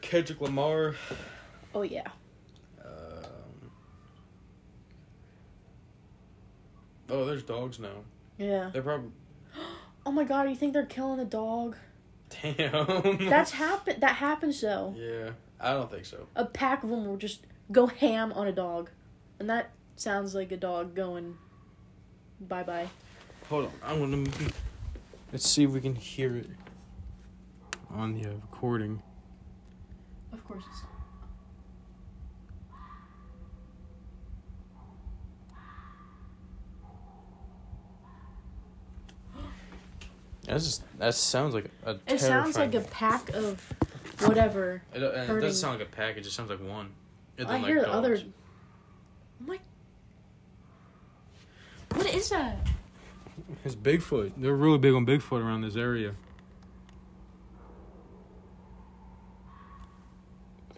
Kendrick 0.00 0.40
Lamar. 0.40 0.94
Oh 1.74 1.82
yeah. 1.82 2.08
Um, 2.84 3.70
oh, 7.08 7.24
there's 7.24 7.42
dogs 7.42 7.78
now. 7.78 8.04
Yeah. 8.38 8.70
They're 8.72 8.82
probably 8.82 9.10
Oh 10.06 10.12
my 10.12 10.24
god, 10.24 10.48
you 10.48 10.56
think 10.56 10.72
they're 10.72 10.86
killing 10.86 11.18
the 11.18 11.24
dog? 11.24 11.76
damn. 12.42 13.18
That's 13.28 13.50
happen. 13.50 14.00
That 14.00 14.16
happens 14.16 14.60
though. 14.60 14.94
yeah. 14.96 15.30
I 15.60 15.72
don't 15.74 15.90
think 15.90 16.06
so. 16.06 16.26
A 16.36 16.46
pack 16.46 16.84
of 16.84 16.90
them 16.90 17.06
will 17.06 17.18
just 17.18 17.40
go 17.70 17.86
ham 17.86 18.32
on 18.32 18.46
a 18.48 18.52
dog, 18.52 18.88
and 19.38 19.50
that 19.50 19.70
sounds 19.96 20.34
like 20.34 20.52
a 20.52 20.56
dog 20.56 20.94
going. 20.94 21.36
Bye 22.40 22.62
bye. 22.62 22.88
Hold 23.48 23.66
on, 23.66 23.72
I 23.82 23.92
want 23.92 24.32
to. 24.34 24.52
Let's 25.32 25.48
see 25.48 25.64
if 25.64 25.70
we 25.70 25.80
can 25.80 25.94
hear 25.94 26.36
it 26.36 26.46
on 27.90 28.14
the 28.14 28.28
uh, 28.28 28.32
recording. 28.32 29.02
Of 30.32 30.44
course 30.46 30.64
it's. 30.68 30.82
That's 40.46 40.64
just, 40.64 40.98
that 40.98 41.14
sounds 41.14 41.54
like 41.54 41.70
a. 41.84 41.98
It 42.06 42.20
sounds 42.20 42.56
like 42.56 42.74
a 42.74 42.80
pack 42.80 43.28
of 43.30 43.62
whatever. 44.20 44.82
It, 44.94 45.02
it 45.02 45.26
doesn't 45.26 45.52
sound 45.54 45.78
like 45.78 45.88
a 45.88 45.90
pack. 45.90 46.16
It 46.16 46.22
just 46.22 46.36
sounds 46.36 46.50
like 46.50 46.60
one. 46.60 46.90
It 47.36 47.46
I 47.46 47.52
doesn't 47.52 47.64
hear 47.64 47.78
like 47.78 47.86
the 47.86 47.92
other. 47.92 48.16
dogs. 48.16 48.28
I'm 49.40 49.46
like, 49.46 49.60
what 49.60 49.69
is 52.20 52.28
that? 52.30 52.56
It's 53.64 53.74
Bigfoot. 53.74 54.32
They're 54.36 54.54
really 54.54 54.78
big 54.78 54.94
on 54.94 55.06
Bigfoot 55.06 55.42
around 55.42 55.62
this 55.62 55.74
area. 55.76 56.14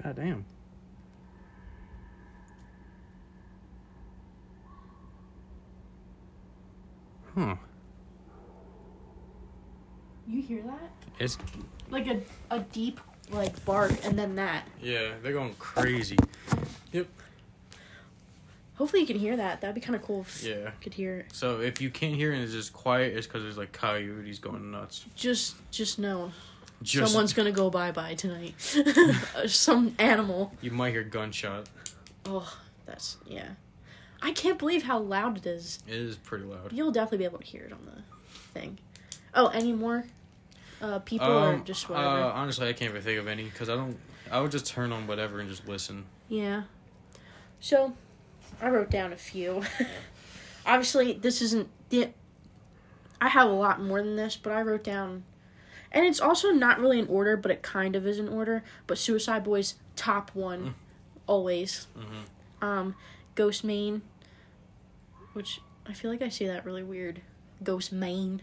God 0.03 0.17
damn. 0.17 0.45
Huh. 7.35 7.57
You 10.27 10.43
hear 10.43 10.63
that? 10.63 10.91
It's 11.19 11.39
Like 11.91 12.07
a 12.07 12.21
a 12.51 12.61
deep 12.61 13.01
like 13.31 13.65
bark, 13.65 13.93
and 14.05 14.19
then 14.19 14.35
that. 14.37 14.67
yeah, 14.83 15.13
they're 15.23 15.33
going 15.33 15.55
crazy. 15.59 16.19
Hopefully 18.77 19.01
you 19.03 19.07
can 19.07 19.19
hear 19.19 19.37
that. 19.37 19.61
That'd 19.61 19.75
be 19.75 19.81
kind 19.81 19.95
of 19.95 20.03
cool 20.03 20.23
if 20.23 20.43
Yeah. 20.43 20.55
you 20.57 20.73
could 20.81 20.95
hear 20.95 21.19
it. 21.19 21.27
So 21.35 21.61
if 21.61 21.81
you 21.81 21.91
can't 21.91 22.15
hear 22.15 22.33
it 22.33 22.37
and 22.37 22.45
it's 22.45 22.53
just 22.53 22.73
quiet, 22.73 23.17
it's 23.17 23.27
because 23.27 23.43
there's 23.43 23.59
like 23.59 23.73
coyotes 23.73 24.39
going 24.39 24.71
nuts. 24.71 25.05
Just 25.15 25.57
just 25.71 25.99
know 25.99 26.33
Just 26.83 27.13
someone's 27.13 27.33
gonna 27.33 27.53
go 27.53 27.71
bye 27.71 27.93
bye 27.93 28.15
tonight. 28.15 28.55
Some 29.47 29.95
animal. 29.99 30.53
you 30.61 30.71
might 30.71 30.91
hear 30.93 31.05
gunshot. 31.05 31.69
Oh, 32.27 32.57
that's 32.87 33.19
yeah. 33.27 33.51
I 34.25 34.33
can't 34.33 34.59
believe 34.59 34.85
how 34.85 34.99
loud 35.01 35.37
it 35.39 35.47
is. 35.47 35.81
It 35.87 35.95
is 35.95 36.17
pretty 36.17 36.45
loud. 36.45 36.73
You'll 36.73 36.93
definitely 36.93 37.19
be 37.19 37.25
able 37.25 37.39
to 37.39 37.45
hear 37.45 37.63
it 37.65 37.73
on 37.73 37.81
the 37.85 38.03
thing. 38.59 38.79
Oh, 39.35 39.49
any 39.49 39.73
more 39.73 40.05
uh, 40.81 41.01
people 41.01 41.27
or 41.27 41.55
Um, 41.55 41.65
just 41.65 41.91
uh, 41.91 41.95
whatever? 41.95 42.23
honestly, 42.23 42.69
I 42.69 42.73
can't 42.73 42.91
even 42.91 43.03
think 43.03 43.19
of 43.19 43.27
any 43.29 43.45
because 43.45 43.69
I 43.69 43.75
don't. 43.75 43.99
I 44.31 44.41
would 44.41 44.51
just 44.53 44.67
turn 44.67 44.93
on 44.93 45.07
whatever 45.07 45.41
and 45.41 45.49
just 45.51 45.67
listen. 45.69 46.05
yeah. 46.29 46.63
So, 47.61 47.95
I 48.63 48.69
wrote 48.71 48.91
down 48.91 49.13
a 49.13 49.17
few. 49.17 49.63
Obviously, 50.67 51.13
this 51.15 51.43
isn't 51.43 51.69
the. 51.91 52.09
I 53.21 53.29
have 53.29 53.49
a 53.49 53.53
lot 53.53 53.83
more 53.83 54.03
than 54.03 54.17
this, 54.17 54.37
but 54.37 54.53
I 54.53 54.63
wrote 54.63 54.85
down, 54.85 55.25
and 55.93 56.07
it's 56.07 56.21
also 56.21 56.51
not 56.53 56.79
really 56.81 56.99
in 56.99 57.09
order, 57.09 57.37
but 57.37 57.51
it 57.51 57.63
kind 57.63 57.95
of 57.97 58.07
is 58.07 58.19
in 58.19 58.29
order. 58.29 58.63
But 58.87 58.99
Suicide 58.99 59.45
Boys 59.45 59.75
top 59.97 60.31
one, 60.35 60.61
Mm. 60.67 60.75
always. 61.27 61.87
Mm-hmm. 61.99 62.65
Um, 62.65 62.95
Ghostemane, 63.37 64.03
which 65.33 65.61
I 65.87 65.93
feel 65.93 66.11
like 66.11 66.23
I 66.23 66.29
say 66.29 66.47
that 66.47 66.65
really 66.65 66.83
weird. 66.85 67.23
Ghostemane, 67.65 68.41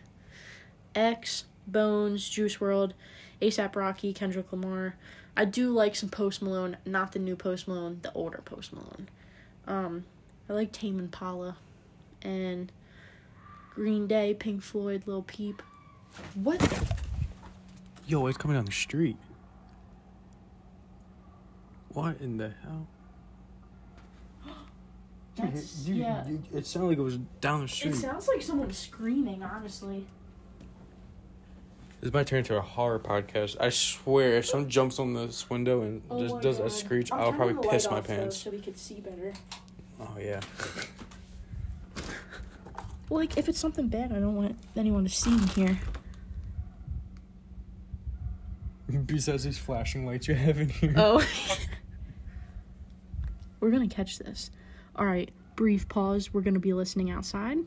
X, 0.95 1.45
Bones, 1.67 2.27
Juice 2.29 2.57
WRLD, 2.57 2.91
ASAP 3.41 3.75
Rocky, 3.75 4.13
Kendrick 4.13 4.51
Lamar. 4.51 4.95
I 5.37 5.45
do 5.45 5.69
like 5.71 5.95
some 5.95 6.09
Post 6.09 6.41
Malone, 6.41 6.77
not 6.85 7.13
the 7.13 7.19
new 7.19 7.35
Post 7.37 7.67
Malone, 7.67 7.99
the 8.01 8.11
older 8.13 8.41
Post 8.43 8.73
Malone. 8.73 9.07
Um, 9.67 10.05
I 10.49 10.53
like 10.53 10.71
Tame 10.71 10.99
Impala, 10.99 11.57
and 12.21 12.71
Green 13.71 14.07
Day, 14.07 14.33
Pink 14.33 14.61
Floyd, 14.61 15.03
Lil 15.05 15.23
Peep. 15.23 15.61
What? 16.35 16.59
Yo, 18.07 18.25
it's 18.27 18.37
coming 18.37 18.57
down 18.57 18.65
the 18.65 18.71
street. 18.71 19.17
What 21.89 22.19
in 22.19 22.37
the 22.37 22.51
hell? 22.63 22.87
That's 25.35 25.87
You- 25.87 25.95
yeah. 25.95 26.27
you- 26.27 26.43
it 26.53 26.65
sounded 26.65 26.89
like 26.89 26.97
it 26.97 27.01
was 27.01 27.17
down 27.41 27.61
the 27.61 27.67
street. 27.67 27.93
It 27.93 27.97
sounds 27.97 28.27
like 28.27 28.41
someone 28.41 28.71
screaming. 28.71 29.43
Honestly. 29.43 30.05
This 32.01 32.13
might 32.13 32.27
turn 32.27 32.39
into 32.39 32.55
a 32.57 32.61
horror 32.61 32.99
podcast. 32.99 33.57
I 33.59 33.69
swear, 33.69 34.37
if 34.37 34.45
someone 34.45 34.69
jumps 34.69 34.99
on 34.99 35.13
this 35.13 35.49
window 35.49 35.81
and 35.81 36.01
Oh 36.09 36.21
just 36.21 36.35
my 36.35 36.41
does 36.41 36.59
a 36.59 36.69
screech, 36.69 37.11
I'm 37.11 37.19
I'll 37.19 37.25
turning 37.25 37.37
probably 37.37 37.53
the 37.55 37.61
light 37.61 37.71
piss 37.71 37.89
my 37.89 37.97
off, 37.97 38.07
though, 38.07 38.15
pants. 38.15 38.37
so 38.37 38.49
we 38.51 38.59
could 38.59 38.77
see 38.77 39.01
better. 39.01 39.33
Oh 39.99 40.17
yeah. 40.17 40.39
Well, 43.09 43.19
like, 43.19 43.37
if 43.37 43.49
it's 43.49 43.59
something 43.59 43.87
bad, 43.87 44.11
I 44.13 44.19
don't 44.19 44.35
want 44.35 44.55
anyone 44.77 45.03
to 45.03 45.09
see 45.09 45.31
in 45.33 45.47
here. 45.49 45.79
Besides 49.05 49.43
these 49.43 49.57
flashing 49.57 50.05
lights 50.05 50.27
you 50.27 50.35
have 50.35 50.59
in 50.59 50.69
here. 50.69 50.93
Oh. 50.95 51.23
We're 53.59 53.71
gonna 53.71 53.89
catch 53.89 54.19
this. 54.19 54.51
Alright, 54.97 55.31
brief 55.55 55.89
pause. 55.89 56.33
We're 56.33 56.41
gonna 56.41 56.59
be 56.59 56.71
listening 56.73 57.11
outside. 57.11 57.57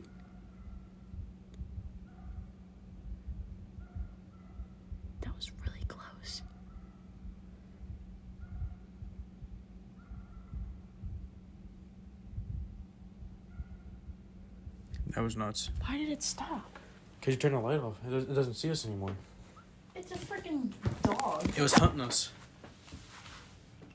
That 5.23 5.35
was 5.37 5.51
really 5.67 5.85
close. 5.87 6.43
That 15.23 15.27
was 15.27 15.37
nuts. 15.37 15.71
Why 15.87 15.99
did 15.99 16.09
it 16.09 16.21
stop? 16.21 16.69
Cause 17.21 17.35
you 17.35 17.37
turned 17.39 17.55
the 17.55 17.61
light 17.61 17.79
off. 17.79 17.95
It 18.05 18.11
doesn't, 18.11 18.33
it 18.33 18.35
doesn't 18.35 18.55
see 18.55 18.73
us 18.73 18.85
anymore. 18.85 19.13
It's 19.95 20.11
a 20.11 20.17
freaking 20.17 20.73
dog. 21.05 21.49
It 21.57 21.63
was 21.63 21.75
hunting 21.75 22.01
us. 22.01 22.33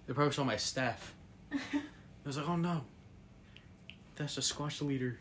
They 0.07 0.13
probably 0.13 0.31
saw 0.31 0.45
my 0.45 0.55
staff. 0.55 1.13
It 1.73 2.27
was 2.27 2.37
like, 2.37 2.47
oh 2.47 2.55
no. 2.55 2.81
That's 4.15 4.37
a 4.37 4.41
squash 4.41 4.81
leader. 4.81 5.17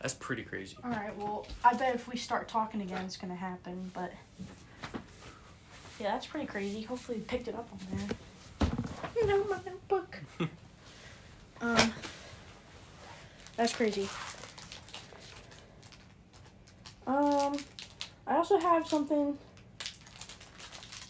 That's 0.00 0.14
pretty 0.14 0.42
crazy. 0.42 0.76
Alright, 0.84 1.16
well, 1.18 1.46
I 1.64 1.74
bet 1.74 1.94
if 1.94 2.08
we 2.08 2.16
start 2.18 2.46
talking 2.46 2.82
again, 2.82 3.04
it's 3.06 3.16
gonna 3.16 3.34
happen, 3.34 3.90
but. 3.94 4.12
Yeah, 5.98 6.12
that's 6.12 6.26
pretty 6.26 6.46
crazy. 6.46 6.82
Hopefully, 6.82 7.18
you 7.18 7.24
picked 7.24 7.48
it 7.48 7.54
up 7.54 7.68
on 7.72 7.98
there. 7.98 9.26
No, 9.26 9.44
my 9.44 9.58
notebook. 9.64 10.18
um, 11.62 11.92
that's 13.56 13.74
crazy. 13.74 14.08
Um, 17.06 17.56
I 18.26 18.36
also 18.36 18.58
have 18.58 18.86
something. 18.86 19.38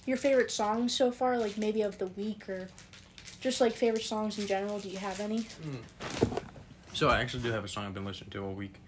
Your 0.06 0.16
favorite 0.16 0.50
songs 0.50 0.94
so 0.94 1.10
far, 1.12 1.38
like 1.38 1.56
maybe 1.56 1.82
of 1.82 1.98
the 1.98 2.08
week 2.08 2.48
or 2.48 2.68
just 3.40 3.60
like 3.60 3.72
favorite 3.72 4.02
songs 4.02 4.38
in 4.38 4.46
general. 4.46 4.78
Do 4.78 4.88
you 4.88 4.98
have 4.98 5.20
any? 5.20 5.46
So 6.92 7.08
I 7.08 7.20
actually 7.20 7.42
do 7.42 7.52
have 7.52 7.64
a 7.64 7.68
song 7.68 7.86
I've 7.86 7.94
been 7.94 8.04
listening 8.04 8.30
to 8.30 8.44
all 8.44 8.52
week. 8.52 8.80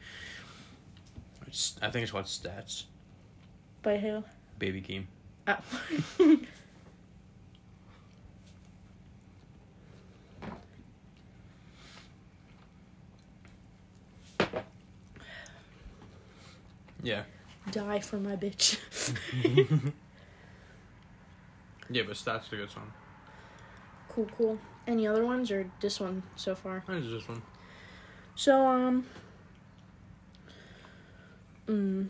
It's, 1.47 1.77
I 1.81 1.91
think 1.91 2.03
it's 2.03 2.13
called 2.13 2.25
Stats. 2.25 2.85
By 3.83 3.99
who? 3.99 4.25
Baby 4.59 4.83
Keem. 4.83 5.05
Oh. 5.47 6.39
Yeah. 17.05 17.23
Die 17.71 18.01
for 18.01 18.17
my 18.17 18.35
bitch. 18.37 18.79
yeah, 21.91 22.03
but 22.07 22.17
that's 22.25 22.53
a 22.53 22.57
good 22.57 22.71
song. 22.71 22.93
cool, 24.09 24.27
cool. 24.37 24.59
Any 24.87 25.07
other 25.07 25.25
ones 25.25 25.51
or 25.51 25.71
this 25.81 26.01
one 26.01 26.23
so 26.37 26.55
far? 26.55 26.83
That 26.87 26.97
is 26.97 27.11
this 27.11 27.29
one. 27.29 27.43
So 28.35 28.67
um 28.67 29.07
mm, 31.69 32.09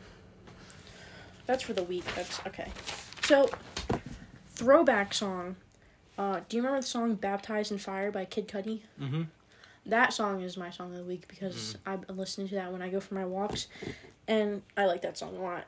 that's 1.46 1.62
for 1.62 1.72
the 1.72 1.83
week. 1.85 2.04
That's 2.16 2.40
okay. 2.46 2.70
So 3.22 3.48
throwback 4.50 5.12
song. 5.14 5.57
Uh 6.18 6.40
do 6.48 6.57
you 6.57 6.62
remember 6.62 6.80
the 6.80 6.87
song 6.87 7.14
Baptized 7.14 7.70
in 7.72 7.78
Fire 7.78 8.11
by 8.11 8.24
Kid 8.24 8.48
Cudi? 8.48 8.80
Mm-hmm. 9.00 9.22
That 9.87 10.12
song 10.12 10.40
is 10.40 10.57
my 10.57 10.70
song 10.70 10.92
of 10.92 10.98
the 10.98 11.04
week 11.04 11.28
because 11.28 11.76
I've 11.85 12.07
been 12.07 12.16
listening 12.16 12.48
to 12.48 12.54
that 12.54 12.72
when 12.72 12.80
I 12.80 12.88
go 12.88 13.00
for 13.00 13.14
my 13.14 13.24
walks 13.26 13.68
and 14.28 14.62
I 14.76 14.87
like 14.87 15.02
that 15.02 15.16
song 15.18 15.37
a 15.37 15.40
lot. 15.42 15.64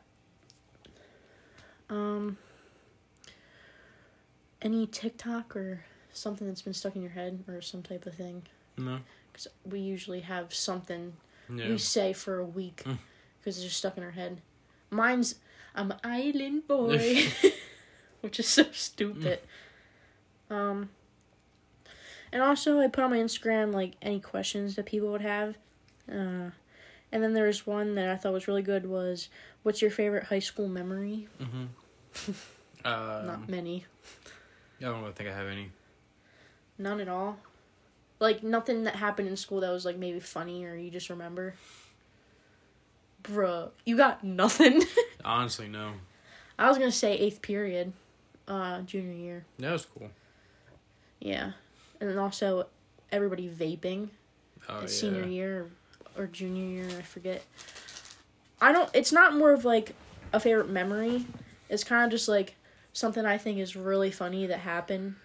Um 1.88 2.38
any 4.62 4.86
TikTok 4.86 5.54
or 5.56 5.84
something 6.12 6.46
that's 6.46 6.62
been 6.62 6.72
stuck 6.74 6.96
in 6.96 7.02
your 7.02 7.10
head 7.12 7.44
or 7.46 7.60
some 7.60 7.82
type 7.82 8.06
of 8.06 8.14
thing? 8.14 8.42
No. 8.76 8.98
Because 9.32 9.48
we 9.64 9.80
usually 9.80 10.20
have 10.20 10.54
something 10.54 11.12
Yeah. 11.52 11.68
we 11.68 11.78
say 11.78 12.12
for 12.12 12.38
a 12.38 12.44
week 12.44 12.82
Mm. 12.84 12.98
because 13.38 13.56
it's 13.58 13.64
just 13.66 13.76
stuck 13.76 13.96
in 13.96 14.02
our 14.02 14.10
head. 14.12 14.40
Mine's 14.90 15.36
I'm 15.74 15.90
an 15.92 15.98
island 16.02 16.66
boy, 16.68 17.26
which 18.22 18.40
is 18.40 18.48
so 18.48 18.64
stupid. 18.72 19.40
Um, 20.48 20.88
and 22.32 22.42
also 22.42 22.80
I 22.80 22.88
put 22.88 23.04
on 23.04 23.10
my 23.10 23.18
Instagram 23.18 23.74
like 23.74 23.92
any 24.00 24.20
questions 24.20 24.74
that 24.76 24.86
people 24.86 25.10
would 25.12 25.20
have. 25.20 25.56
Uh, 26.10 26.50
and 27.12 27.22
then 27.22 27.34
there 27.34 27.46
was 27.46 27.66
one 27.66 27.94
that 27.94 28.08
I 28.08 28.16
thought 28.16 28.32
was 28.32 28.48
really 28.48 28.62
good 28.62 28.86
was 28.86 29.28
what's 29.62 29.80
your 29.82 29.90
favorite 29.90 30.24
high 30.24 30.38
school 30.40 30.68
memory? 30.68 31.28
Mm-hmm. 31.40 32.32
um, 32.84 33.26
Not 33.26 33.48
many, 33.48 33.84
I 34.80 34.84
don't 34.84 35.00
really 35.00 35.12
think 35.12 35.28
I 35.28 35.32
have 35.34 35.46
any. 35.46 35.70
none 36.78 37.00
at 37.00 37.08
all. 37.08 37.38
Like 38.18 38.42
nothing 38.42 38.84
that 38.84 38.96
happened 38.96 39.28
in 39.28 39.36
school 39.36 39.60
that 39.60 39.70
was 39.70 39.84
like 39.84 39.96
maybe 39.98 40.20
funny 40.20 40.64
or 40.64 40.74
you 40.74 40.90
just 40.90 41.10
remember. 41.10 41.54
Bruh, 43.22 43.70
you 43.84 43.96
got 43.96 44.22
nothing. 44.24 44.82
Honestly, 45.24 45.68
no. 45.68 45.92
I 46.58 46.68
was 46.68 46.78
gonna 46.78 46.92
say 46.92 47.12
eighth 47.14 47.42
period, 47.42 47.92
uh, 48.48 48.80
junior 48.82 49.12
year. 49.12 49.44
That 49.58 49.72
was 49.72 49.86
cool. 49.86 50.10
Yeah, 51.20 51.52
and 52.00 52.08
then 52.08 52.18
also 52.18 52.66
everybody 53.12 53.48
vaping 53.48 54.08
Oh, 54.68 54.80
yeah. 54.82 54.86
senior 54.86 55.26
year 55.26 55.66
or, 56.16 56.24
or 56.24 56.26
junior 56.26 56.84
year. 56.84 56.98
I 56.98 57.02
forget. 57.02 57.42
I 58.60 58.72
don't. 58.72 58.90
It's 58.94 59.12
not 59.12 59.34
more 59.34 59.52
of 59.52 59.64
like 59.64 59.94
a 60.32 60.40
favorite 60.40 60.70
memory. 60.70 61.26
It's 61.68 61.84
kind 61.84 62.04
of 62.04 62.10
just 62.10 62.28
like 62.28 62.54
something 62.92 63.24
I 63.24 63.38
think 63.38 63.58
is 63.58 63.76
really 63.76 64.10
funny 64.10 64.46
that 64.46 64.60
happened 64.60 65.16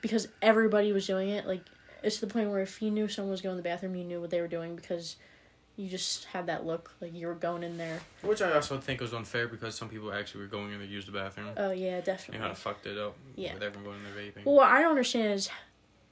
because 0.00 0.28
everybody 0.42 0.92
was 0.92 1.06
doing 1.06 1.28
it. 1.28 1.46
Like 1.46 1.62
it's 2.02 2.16
to 2.16 2.26
the 2.26 2.32
point 2.32 2.50
where 2.50 2.60
if 2.60 2.80
you 2.82 2.90
knew 2.90 3.08
someone 3.08 3.30
was 3.30 3.40
going 3.40 3.56
to 3.56 3.62
the 3.62 3.68
bathroom, 3.68 3.94
you 3.94 4.04
knew 4.04 4.20
what 4.20 4.30
they 4.30 4.40
were 4.40 4.48
doing 4.48 4.76
because 4.76 5.16
you 5.76 5.88
just 5.88 6.24
had 6.26 6.46
that 6.46 6.66
look 6.66 6.92
like 7.00 7.14
you 7.14 7.28
were 7.28 7.34
going 7.34 7.62
in 7.62 7.78
there. 7.78 8.00
Which 8.22 8.42
I 8.42 8.52
also 8.52 8.78
think 8.78 9.00
was 9.00 9.14
unfair 9.14 9.46
because 9.46 9.76
some 9.76 9.88
people 9.88 10.12
actually 10.12 10.42
were 10.42 10.48
going 10.48 10.72
in 10.72 10.80
to 10.80 10.86
use 10.86 11.06
the 11.06 11.12
bathroom. 11.12 11.50
Oh 11.56 11.70
yeah, 11.70 11.96
and 11.96 12.04
definitely. 12.04 12.40
kind 12.40 12.50
of 12.50 12.58
fucked 12.58 12.86
it 12.86 12.98
up. 12.98 13.16
Yeah. 13.36 13.54
With 13.54 13.62
everyone 13.62 13.84
going 13.84 13.98
in 13.98 14.14
there 14.14 14.24
vaping. 14.24 14.44
Well, 14.44 14.56
what 14.56 14.68
I 14.68 14.80
don't 14.80 14.90
understand 14.90 15.34
is 15.34 15.48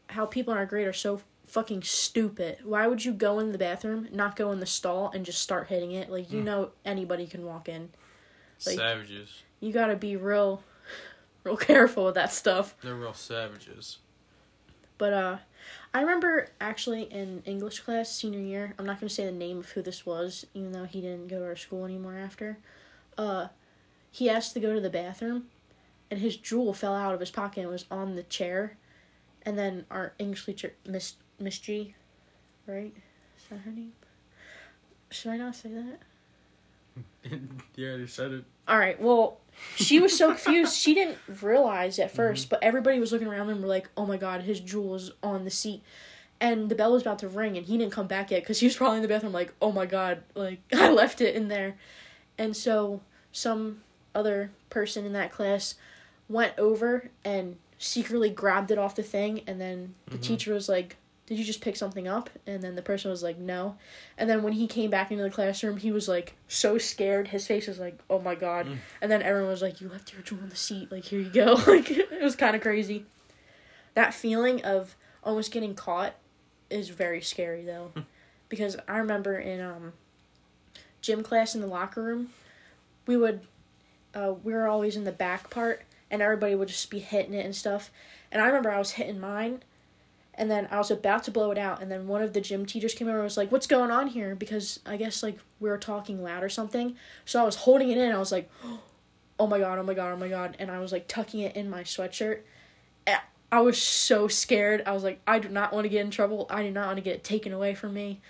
how 0.09 0.25
people 0.25 0.53
in 0.53 0.59
our 0.59 0.67
grade 0.67 0.87
are 0.87 0.93
so 0.93 1.21
fucking 1.47 1.83
stupid. 1.83 2.59
Why 2.65 2.87
would 2.87 3.05
you 3.05 3.13
go 3.13 3.39
in 3.39 3.53
the 3.53 3.59
bathroom, 3.59 4.09
not 4.13 4.37
go 4.37 4.51
in 4.53 4.61
the 4.61 4.67
stall, 4.67 5.11
and 5.15 5.25
just 5.25 5.41
start 5.41 5.69
hitting 5.69 5.93
it? 5.93 6.11
Like, 6.11 6.31
you 6.33 6.41
Mm. 6.41 6.45
know, 6.45 6.71
anybody 6.85 7.27
can 7.27 7.45
walk 7.45 7.69
in. 7.69 7.91
like- 8.65 8.77
savages. 8.79 9.43
You 9.61 9.71
gotta 9.73 9.97
be 9.97 10.17
real, 10.17 10.63
real 11.45 11.57
careful 11.59 12.07
with 12.07 12.15
that 12.15 12.33
stuff. 12.33 12.75
They're 12.83 12.95
real 12.95 13.13
savages. 13.13 13.99
But, 14.99 15.13
uh, 15.13 15.39
I 15.93 16.01
remember 16.01 16.49
actually 16.59 17.03
in 17.03 17.43
English 17.45 17.81
class, 17.81 18.11
senior 18.11 18.41
year, 18.41 18.75
I'm 18.79 18.87
not 18.87 18.99
gonna 18.99 19.11
say 19.11 19.27
the 19.27 19.33
name 19.33 19.59
of 19.59 19.71
who 19.73 19.83
this 19.83 20.07
was, 20.07 20.47
even 20.55 20.73
though 20.73 20.85
he 20.85 21.01
didn't 21.03 21.29
go 21.29 21.39
to 21.41 21.45
our 21.45 21.57
school 21.57 21.85
anymore 21.85 22.17
after. 22.17 22.59
Uh, 23.19 23.49
he 24.11 24.31
asked 24.31 24.55
to 24.55 24.61
go 24.61 24.73
to 24.75 24.81
the 24.81 24.89
bathroom, 24.91 25.49
and 26.11 26.21
his 26.21 26.37
Juul 26.39 26.75
fell 26.75 26.95
out 26.95 27.13
of 27.13 27.21
his 27.21 27.31
pocket 27.31 27.61
and 27.61 27.69
was 27.71 27.85
on 27.91 28.15
the 28.17 28.23
chair. 28.23 28.79
And 29.43 29.59
then 29.59 29.85
our 29.91 30.15
English 30.19 30.47
teacher, 30.47 30.75
Miss 30.87 31.17
Miss 31.39 31.59
G, 31.59 31.95
right? 32.67 32.95
Is 33.37 33.45
that 33.51 33.59
her 33.61 33.71
name? 33.71 33.93
Should 35.11 35.33
I 35.33 35.37
not 35.37 35.55
say 35.55 35.71
that? 35.71 35.99
yeah, 37.77 37.97
they 37.97 38.07
said 38.07 38.33
it. 38.33 38.45
All 38.67 38.79
right. 38.79 39.01
Well, 39.01 39.39
she 39.77 40.01
was 40.01 40.17
so 40.17 40.29
confused. 40.29 40.75
She 40.77 40.95
didn't 40.95 41.19
realize 41.43 41.99
at 41.99 42.15
1st 42.15 42.49
but 42.49 42.63
everybody 42.63 42.99
was 42.99 43.13
looking 43.13 43.29
around 43.29 43.51
and 43.51 43.61
were 43.63 43.69
like, 43.69 43.89
"Oh 43.97 44.07
my 44.07 44.17
god, 44.17 44.43
his 44.43 44.61
Juul 44.61 44.97
is 44.97 45.13
on 45.23 45.45
the 45.45 45.51
seat." 45.51 45.83
And 46.41 46.69
the 46.69 46.75
bell 46.75 46.93
was 46.93 47.03
about 47.03 47.19
to 47.21 47.29
ring, 47.29 47.57
and 47.57 47.67
he 47.67 47.79
didn't 47.79 47.93
come 47.93 48.07
back 48.07 48.31
yet 48.31 48.43
because 48.43 48.61
he 48.61 48.67
was 48.67 48.77
probably 48.77 48.97
in 48.97 49.03
the 49.03 49.09
bathroom. 49.09 49.33
Like, 49.33 49.53
"Oh 49.61 49.73
my 49.73 49.87
god, 49.87 50.23
like 50.35 50.61
I 50.75 50.91
left 50.91 51.21
it 51.21 51.35
in 51.35 51.49
there," 51.49 51.77
and 52.39 52.57
so 52.57 53.01
some 53.33 53.83
other 54.15 54.51
person 54.71 55.05
in 55.05 55.13
that 55.13 55.31
class 55.31 55.75
went 56.29 56.59
over 56.59 57.11
and 57.25 57.57
secretly 57.79 58.31
grabbed 58.31 58.71
it 58.71 58.79
off 58.79 58.95
the 58.97 59.03
thing, 59.03 59.43
and 59.47 59.61
then 59.61 59.95
the 60.07 60.19
Mhm. 60.19 60.23
teacher 60.23 60.55
was 60.55 60.69
like. 60.69 60.97
Did 61.27 61.39
you 61.39 61.45
just 61.45 61.61
pick 61.61 61.77
something 61.77 62.07
up? 62.07 62.31
And 62.47 62.63
then 62.63 62.77
the 62.77 62.83
person 62.83 63.11
was 63.11 63.23
like, 63.23 63.37
no. 63.37 63.77
And 64.17 64.31
then 64.31 64.43
when 64.45 64.53
he 64.53 64.69
came 64.69 64.91
back 64.91 65.11
into 65.11 65.25
the 65.25 65.31
classroom, 65.31 65.77
he 65.77 65.91
was 65.91 66.07
like 66.07 66.35
so 66.47 66.79
scared. 66.79 67.29
His 67.29 67.47
face 67.47 67.67
was 67.67 67.81
like, 67.81 67.99
oh 68.09 68.21
my 68.21 68.37
god. 68.37 68.67
Mm. 68.67 68.79
And 69.03 69.11
then 69.11 69.23
everyone 69.23 69.51
was 69.51 69.63
like, 69.63 69.81
you 69.81 69.89
left 69.89 70.13
your 70.13 70.23
Juul 70.23 70.43
on 70.43 70.49
the 70.51 70.57
seat. 70.57 70.93
Like, 70.93 71.05
here 71.05 71.21
you 71.21 71.31
go. 71.31 71.57
Like, 71.67 71.91
it 71.91 72.23
was 72.23 72.37
kind 72.37 72.55
of 72.55 72.63
crazy. 72.63 73.05
That 73.95 74.15
feeling 74.15 74.65
of 74.65 74.95
almost 75.25 75.51
getting 75.51 75.75
caught 75.75 76.15
is 76.71 76.91
very 76.91 77.21
scary, 77.21 77.65
though. 77.65 77.91
because 78.49 78.77
I 78.87 78.99
remember 78.99 79.37
in 79.37 79.61
um, 79.61 79.93
gym 81.01 81.23
class 81.23 81.55
in 81.55 81.61
the 81.61 81.67
locker 81.67 82.03
room, 82.03 82.31
we 83.07 83.17
would, 83.17 83.41
uh, 84.15 84.35
we 84.45 84.53
were 84.53 84.69
always 84.69 84.97
in 84.97 85.05
the 85.05 85.13
back 85.13 85.51
part, 85.51 85.83
and 86.11 86.23
everybody 86.23 86.55
would 86.55 86.69
just 86.69 86.91
be 86.91 86.99
hitting 86.99 87.35
it 87.35 87.45
and 87.45 87.55
stuff. 87.55 87.91
And 88.31 88.41
I 88.41 88.47
remember 88.47 88.71
I 88.71 88.79
was 88.79 88.93
hitting 88.93 89.21
mine, 89.21 89.63
and 90.39 90.51
then 90.51 90.69
I 90.71 90.79
was 90.79 90.91
about 90.91 91.25
to 91.25 91.31
blow 91.31 91.51
it 91.51 91.59
out, 91.59 91.81
and 91.83 91.91
then 91.91 92.07
one 92.09 92.23
of 92.23 92.33
the 92.33 92.41
gym 92.41 92.67
teachers 92.67 92.95
came 92.95 93.09
over 93.09 93.17
and 93.19 93.25
was 93.25 93.37
like, 93.37 93.51
"What's 93.53 93.67
going 93.67 93.91
on 93.91 94.07
here?" 94.09 94.35
Because 94.35 94.81
I 94.87 94.97
guess 94.97 95.23
like 95.23 95.39
we 95.61 95.69
were 95.71 95.79
talking 95.79 96.23
loud 96.23 96.43
or 96.45 96.49
something. 96.49 96.97
So 97.25 97.41
I 97.41 97.45
was 97.45 97.57
holding 97.57 97.91
it 97.91 97.99
in. 97.99 98.13
I 98.13 98.19
was 98.19 98.33
like, 98.33 98.51
"Oh 99.39 99.47
my 99.47 99.59
god! 99.59 99.79
Oh 99.79 99.83
my 99.83 99.95
god! 99.95 100.13
Oh 100.13 100.17
my 100.17 100.29
god!" 100.29 100.57
And 100.59 100.71
I 100.71 100.79
was 100.79 100.93
like 100.93 101.09
tucking 101.09 101.41
it 101.41 101.57
in 101.57 101.69
my 101.71 101.83
sweatshirt. 101.83 102.41
I 103.53 103.61
was 103.61 103.81
so 103.81 104.27
scared. 104.27 104.83
I 104.87 104.93
was 104.93 105.05
like, 105.05 105.21
"I 105.27 105.39
do 105.39 105.49
not 105.49 105.73
want 105.73 105.85
to 105.85 105.89
get 105.89 106.05
in 106.05 106.11
trouble. 106.11 106.47
I 106.51 106.63
do 106.65 106.71
not 106.71 106.87
want 106.87 106.97
to 106.97 107.03
get 107.03 107.15
it 107.15 107.25
taken 107.25 107.53
away 107.53 107.75
from 107.75 107.95
me." 107.95 108.21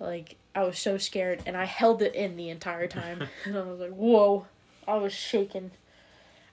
Like 0.00 0.36
I 0.54 0.64
was 0.64 0.78
so 0.78 0.98
scared, 0.98 1.42
and 1.46 1.56
I 1.56 1.64
held 1.64 2.02
it 2.02 2.14
in 2.14 2.36
the 2.36 2.50
entire 2.50 2.88
time. 2.88 3.22
and 3.44 3.56
I 3.56 3.62
was 3.62 3.78
like, 3.78 3.92
"Whoa!" 3.92 4.46
I 4.88 4.96
was 4.96 5.12
shaking. 5.12 5.70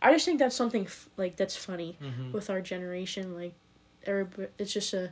I 0.04 0.14
just 0.14 0.26
think 0.26 0.38
that's 0.40 0.56
something 0.56 0.86
f- 0.86 1.10
like 1.18 1.36
that's 1.36 1.56
funny 1.56 1.98
Mm-hmm. 2.02 2.32
with 2.32 2.50
our 2.52 2.62
generation 2.62 3.36
like 3.36 3.54
everybody 4.06 4.48
it's 4.58 4.74
just 4.74 4.94
a 4.94 5.12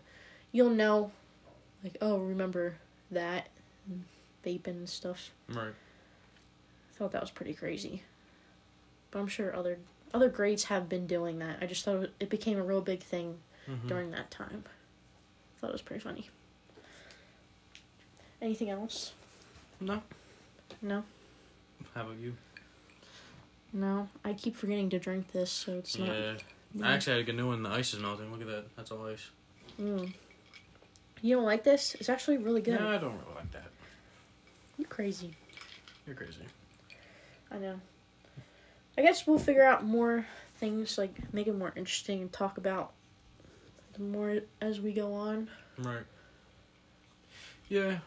you'll 0.51 0.69
know 0.69 1.11
like 1.83 1.95
oh 2.01 2.17
remember 2.17 2.75
that 3.11 3.47
and 3.87 4.03
vaping 4.45 4.67
and 4.77 4.89
stuff 4.89 5.31
Right. 5.49 5.67
i 5.69 6.97
thought 6.97 7.11
that 7.11 7.21
was 7.21 7.31
pretty 7.31 7.53
crazy 7.53 8.03
but 9.11 9.19
i'm 9.19 9.27
sure 9.27 9.55
other 9.55 9.77
other 10.13 10.29
grades 10.29 10.65
have 10.65 10.89
been 10.89 11.05
doing 11.07 11.39
that 11.39 11.57
i 11.61 11.65
just 11.65 11.85
thought 11.85 12.09
it, 12.19 12.29
became 12.29 12.57
a 12.57 12.63
real 12.63 12.81
big 12.81 13.01
thing 13.03 13.37
Mm-hmm. 13.69 13.87
during 13.87 14.09
that 14.11 14.31
time 14.31 14.63
thought 15.59 15.69
it 15.69 15.73
was 15.73 15.81
pretty 15.83 16.01
funny 16.01 16.27
anything 18.41 18.69
else 18.69 19.13
No. 19.79 20.01
no 20.81 21.03
How 21.93 22.01
about 22.01 22.17
you? 22.17 22.35
no 23.71 24.07
i 24.25 24.33
keep 24.33 24.55
forgetting 24.55 24.89
to 24.89 24.97
drink 24.99 25.31
this 25.33 25.51
so 25.51 25.73
it's 25.73 25.97
not 25.99 26.07
yeah. 26.07 26.33
I 26.83 26.93
actually 26.93 27.13
had 27.13 27.21
a 27.21 27.23
get 27.23 27.35
new 27.35 27.47
one. 27.47 27.63
The 27.63 27.69
ice 27.69 27.93
is 27.93 27.99
melting. 27.99 28.31
Look 28.31 28.41
at 28.41 28.47
that. 28.47 28.75
That's 28.75 28.91
all 28.91 29.05
ice. 29.07 29.29
mm. 29.79 30.13
you 31.21 31.35
don't 31.35 31.45
like 31.45 31.63
this 31.63 31.95
it's 31.95 32.09
actually 32.09 32.37
really 32.37 32.61
good 32.61 32.79
No, 32.79 32.87
I 32.89 32.97
don't 32.97 33.13
really 33.13 33.35
like 33.35 33.51
that. 33.51 33.67
you're 34.77 34.87
crazy 34.87 35.33
You're 36.05 36.15
crazy. 36.15 36.45
I 37.51 37.57
know. 37.57 37.79
I 38.97 39.01
guess 39.01 39.25
we'll 39.25 39.39
figure 39.39 39.63
out 39.63 39.83
more 39.83 40.25
things, 40.57 40.97
like 40.97 41.33
make 41.33 41.47
it 41.47 41.55
more 41.57 41.73
interesting 41.75 42.21
and 42.21 42.31
talk 42.31 42.57
about 42.57 42.91
the 43.93 44.01
more 44.01 44.39
as 44.61 44.79
we 44.79 44.91
go 44.93 45.13
on. 45.13 45.49
Right. 45.77 46.03
Yeah. 47.69 47.99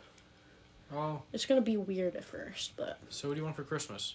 Oh, 0.94 1.22
It's 1.32 1.46
gonna 1.46 1.60
be 1.62 1.76
weird 1.76 2.14
at 2.16 2.24
first, 2.24 2.76
but 2.76 2.98
so 3.08 3.28
what 3.28 3.34
do 3.34 3.40
you 3.40 3.44
want 3.44 3.56
for 3.56 3.64
Christmas? 3.64 4.14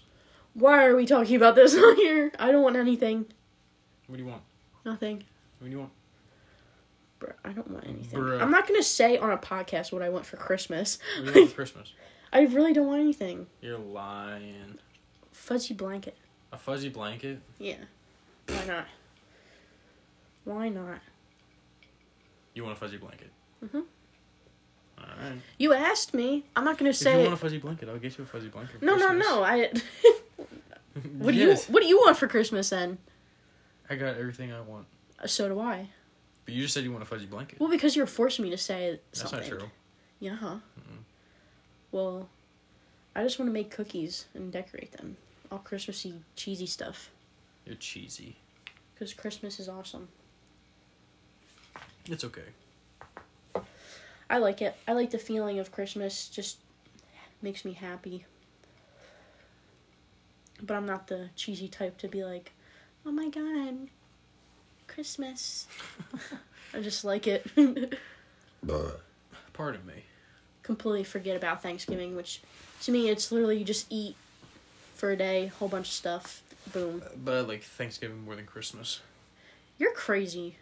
why 0.54 0.86
are 0.86 0.96
we 0.96 1.06
talking 1.06 1.36
about 1.36 1.54
this 1.54 1.74
on 1.76 1.96
here? 1.96 2.32
I 2.38 2.50
don't 2.52 2.62
want 2.62 2.76
anything. 2.76 3.26
What 4.08 4.16
do 4.16 4.22
you 4.24 4.28
want? 4.28 4.42
Nothing. 4.84 5.22
What 5.60 5.66
do 5.66 5.70
you 5.70 5.78
want? 5.78 5.92
Bruh, 7.20 7.32
I 7.44 7.50
don't 7.52 7.70
want 7.70 7.86
anything. 7.86 8.18
Bruh. 8.18 8.40
I'm 8.42 8.50
not 8.50 8.66
gonna 8.66 8.82
say 8.82 9.16
on 9.18 9.30
a 9.30 9.38
podcast 9.38 9.92
what 9.92 10.02
I 10.02 10.08
want 10.08 10.24
for 10.26 10.36
Christmas. 10.36 10.98
What 11.18 11.26
do 11.26 11.32
you 11.32 11.40
want 11.40 11.50
for 11.50 11.54
Christmas? 11.62 11.92
I 12.32 12.40
really 12.42 12.72
don't 12.72 12.86
want 12.86 13.00
anything. 13.00 13.46
You're 13.60 13.78
lying. 13.78 14.78
Fuzzy 15.32 15.74
blanket. 15.74 16.16
A 16.52 16.58
fuzzy 16.58 16.88
blanket? 16.88 17.40
Yeah. 17.58 17.76
Why 18.48 18.64
not? 18.66 18.84
Why 20.44 20.68
not? 20.68 21.00
You 22.54 22.64
want 22.64 22.76
a 22.76 22.80
fuzzy 22.80 22.96
blanket? 22.96 23.30
Mm 23.64 23.68
Mhm. 23.70 23.84
Alright. 25.00 25.40
You 25.58 25.72
asked 25.74 26.12
me. 26.14 26.44
I'm 26.56 26.64
not 26.64 26.76
gonna 26.78 26.90
If 26.90 26.96
you 27.00 27.04
say. 27.04 27.22
want 27.22 27.34
a 27.34 27.36
fuzzy 27.36 27.58
blanket, 27.58 27.88
I'll 27.88 27.98
get 27.98 28.16
you 28.18 28.24
a 28.24 28.26
fuzzy 28.26 28.48
blanket. 28.48 28.78
for 28.78 28.84
no, 28.84 28.96
no, 28.96 29.12
no. 29.12 29.42
I. 29.44 29.70
what 31.18 31.32
do 31.32 31.38
Yes. 31.38 31.68
you 31.68 31.72
What 31.74 31.82
do 31.82 31.88
you 31.88 31.98
want 31.98 32.16
for 32.16 32.26
Christmas 32.26 32.70
then? 32.70 32.98
I 33.90 33.96
got 33.96 34.16
everything 34.16 34.52
I 34.52 34.60
want. 34.60 34.86
So 35.26 35.48
do 35.48 35.60
I. 35.60 35.88
But 36.44 36.54
you 36.54 36.62
just 36.62 36.74
said 36.74 36.84
you 36.84 36.92
want 36.92 37.02
a 37.02 37.06
fuzzy 37.06 37.26
blanket. 37.26 37.60
Well, 37.60 37.70
because 37.70 37.96
you're 37.96 38.06
forcing 38.06 38.44
me 38.44 38.50
to 38.50 38.58
say 38.58 39.00
something. 39.12 39.38
That's 39.38 39.50
not 39.50 39.58
true. 39.58 39.70
Yeah. 40.20 40.36
Huh? 40.36 40.56
Mm-mm. 40.78 41.02
Well, 41.92 42.28
I 43.14 43.22
just 43.22 43.38
want 43.38 43.48
to 43.48 43.52
make 43.52 43.70
cookies 43.70 44.26
and 44.34 44.52
decorate 44.52 44.92
them. 44.92 45.16
All 45.50 45.58
Christmassy, 45.58 46.14
cheesy 46.36 46.66
stuff. 46.66 47.10
You're 47.64 47.76
cheesy. 47.76 48.36
Because 48.94 49.14
Christmas 49.14 49.58
is 49.60 49.68
awesome. 49.68 50.08
It's 52.06 52.24
okay. 52.24 52.42
I 54.30 54.38
like 54.38 54.62
it. 54.62 54.76
I 54.86 54.92
like 54.92 55.10
the 55.10 55.18
feeling 55.18 55.58
of 55.58 55.72
Christmas. 55.72 56.28
Just 56.28 56.58
makes 57.40 57.64
me 57.64 57.72
happy. 57.72 58.24
But 60.62 60.74
I'm 60.74 60.86
not 60.86 61.06
the 61.06 61.30
cheesy 61.36 61.68
type 61.68 61.98
to 61.98 62.08
be 62.08 62.24
like, 62.24 62.52
oh 63.08 63.12
my 63.12 63.28
god, 63.28 63.88
Christmas. 64.86 65.66
I 66.74 66.80
just 66.80 67.04
like 67.04 67.26
it. 67.26 67.46
But 68.62 69.00
pardon 69.54 69.86
me. 69.86 70.04
Completely 70.62 71.04
forget 71.04 71.34
about 71.34 71.62
Thanksgiving, 71.62 72.14
which 72.14 72.42
to 72.82 72.92
me 72.92 73.08
it's 73.08 73.32
literally 73.32 73.56
you 73.56 73.64
just 73.64 73.86
eat 73.88 74.14
for 74.94 75.10
a 75.10 75.16
day, 75.16 75.46
whole 75.46 75.68
bunch 75.68 75.86
of 75.88 75.92
stuff, 75.94 76.42
boom. 76.72 77.02
Uh, 77.04 77.10
but 77.24 77.34
I 77.34 77.40
like 77.40 77.62
Thanksgiving 77.62 78.24
more 78.24 78.36
than 78.36 78.44
Christmas. 78.44 79.00
You're 79.78 79.94
crazy. 79.94 80.56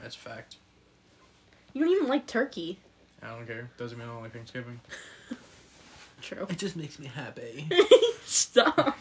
That's 0.00 0.16
a 0.16 0.18
fact. 0.18 0.56
You 1.74 1.84
don't 1.84 1.92
even 1.94 2.08
like 2.08 2.26
turkey. 2.26 2.78
I 3.22 3.28
don't 3.28 3.46
care. 3.46 3.70
Doesn't 3.78 3.96
mean 3.98 4.08
I 4.08 4.12
don't 4.12 4.22
like 4.22 4.32
Thanksgiving. 4.32 4.80
True. 6.22 6.46
It 6.50 6.58
just 6.58 6.74
makes 6.74 6.98
me 6.98 7.06
happy. 7.06 7.68
Stop. 8.24 8.98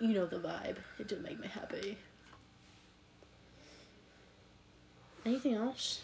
You 0.00 0.08
know 0.14 0.26
the 0.26 0.38
vibe. 0.38 0.76
It 0.98 1.08
did 1.08 1.22
make 1.22 1.40
me 1.40 1.48
happy. 1.48 1.98
Anything 5.26 5.54
else? 5.54 6.02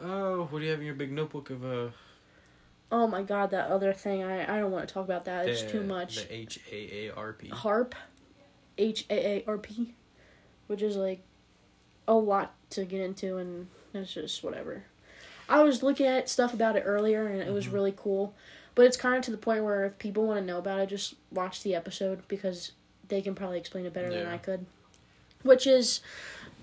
oh, 0.00 0.44
what 0.50 0.60
do 0.60 0.64
you 0.64 0.70
have 0.70 0.78
in 0.80 0.86
your 0.86 0.94
big 0.94 1.10
notebook 1.12 1.50
of 1.50 1.64
uh? 1.64 1.88
Oh 2.90 3.06
my 3.06 3.22
god, 3.22 3.50
that 3.50 3.68
other 3.70 3.92
thing. 3.92 4.22
I, 4.22 4.42
I 4.56 4.60
don't 4.60 4.70
want 4.70 4.86
to 4.88 4.94
talk 4.94 5.04
about 5.04 5.24
that. 5.26 5.48
It's 5.48 5.62
the- 5.64 5.70
too 5.70 5.82
much. 5.82 6.16
The 6.28 6.34
H 6.34 6.60
A 6.70 7.06
A 7.08 7.14
R 7.14 7.32
P. 7.32 7.48
HAARP. 7.48 7.92
H 8.78 9.04
A 9.10 9.14
A 9.38 9.44
R 9.46 9.58
P. 9.58 9.94
Which 10.68 10.82
is 10.82 10.96
like 10.96 11.20
a 12.06 12.14
lot 12.14 12.54
to 12.70 12.84
get 12.84 13.00
into, 13.00 13.36
and 13.38 13.66
it's 13.92 14.14
just 14.14 14.42
whatever. 14.44 14.84
I 15.48 15.62
was 15.62 15.82
looking 15.82 16.06
at 16.06 16.28
stuff 16.28 16.54
about 16.54 16.76
it 16.76 16.82
earlier, 16.86 17.26
and 17.26 17.40
it 17.42 17.52
was 17.52 17.66
Mhm. 17.66 17.72
really 17.72 17.94
cool. 17.96 18.34
But 18.74 18.86
it's 18.86 18.96
kind 18.96 19.16
of 19.16 19.24
to 19.24 19.30
the 19.32 19.38
point 19.38 19.64
where 19.64 19.84
if 19.84 19.98
people 19.98 20.26
want 20.26 20.38
to 20.40 20.46
know 20.46 20.58
about 20.58 20.78
it, 20.78 20.86
just 20.90 21.14
watch 21.32 21.62
the 21.62 21.74
episode 21.74 22.22
because 22.28 22.72
they 23.08 23.22
can 23.22 23.34
probably 23.34 23.58
explain 23.58 23.86
it 23.86 23.92
better 23.92 24.10
than 24.10 24.26
I 24.26 24.38
could. 24.38 24.66
Which 25.42 25.66
is, 25.66 26.00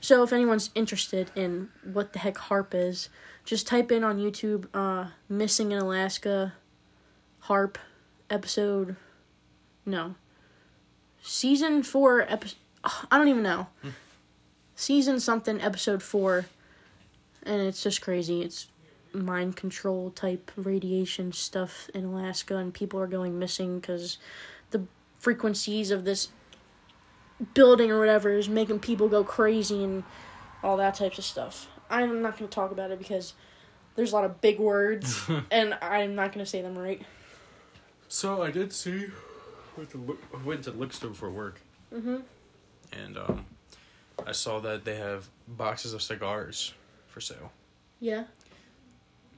so 0.02 0.24
if 0.24 0.34
anyone's 0.34 0.70
interested 0.76 1.32
in 1.36 1.70
what 1.84 2.14
the 2.14 2.20
heck 2.20 2.36
HAARP 2.36 2.74
is, 2.74 3.10
just 3.44 3.68
type 3.68 3.92
in 3.92 4.04
on 4.04 4.20
YouTube 4.20 4.68
uh, 4.74 5.10
Missing 5.30 5.72
in 5.72 5.80
Alaska 5.80 6.54
HAARP 7.44 7.78
episode. 8.30 8.96
No. 9.86 10.16
Season 11.22 11.84
4 11.84 12.22
episode. 12.32 12.58
I 12.84 13.18
don't 13.18 13.28
even 13.28 13.44
know. 13.44 13.68
Hmm. 13.82 13.90
Season 14.76 15.20
something, 15.20 15.62
episode 15.62 16.04
4. 16.04 16.46
And 17.44 17.62
it's 17.62 17.82
just 17.82 18.02
crazy. 18.02 18.42
It's 18.42 18.68
mind 19.14 19.56
control 19.56 20.12
type 20.12 20.52
radiation 20.56 21.32
stuff 21.32 21.90
in 21.94 22.06
Alaska, 22.06 22.58
and 22.58 22.74
people 22.74 23.00
are 23.00 23.08
going 23.08 23.40
missing 23.40 23.80
because 23.80 24.18
frequencies 25.26 25.90
of 25.90 26.06
this 26.06 26.28
building 27.56 27.90
or 27.90 27.98
whatever 27.98 28.30
is 28.30 28.48
making 28.48 28.80
people 28.80 29.10
go 29.10 29.24
crazy 29.24 29.84
and 29.84 30.04
all 30.62 30.78
that 30.78 30.94
types 30.94 31.18
of 31.18 31.24
stuff. 31.24 31.68
I'm 31.90 32.22
not 32.22 32.38
going 32.38 32.48
to 32.48 32.54
talk 32.54 32.72
about 32.72 32.92
it 32.92 33.00
because 33.00 33.34
there's 33.96 34.12
a 34.12 34.16
lot 34.16 34.24
of 34.26 34.40
big 34.40 34.60
words, 34.60 35.28
and 35.52 35.76
I'm 35.82 36.14
not 36.14 36.32
going 36.32 36.46
to 36.46 36.50
say 36.50 36.62
them 36.62 36.78
right. 36.78 37.02
So 38.08 38.44
I 38.44 38.52
did 38.52 38.72
see. 38.72 39.08
Went 39.76 39.90
to 39.90 39.98
look, 39.98 40.46
went 40.46 40.64
to 40.66 40.90
store 40.92 41.14
for 41.16 41.32
work, 41.32 41.60
Mm-hmm. 41.94 42.18
and 42.94 43.18
um, 43.18 43.46
I 44.28 44.32
saw 44.32 44.60
that 44.60 44.86
they 44.86 44.96
have 44.96 45.28
boxes 45.48 45.94
of 45.94 46.02
cigars 46.04 46.74
for 47.08 47.20
sale. 47.20 47.52
Yeah. 48.00 48.26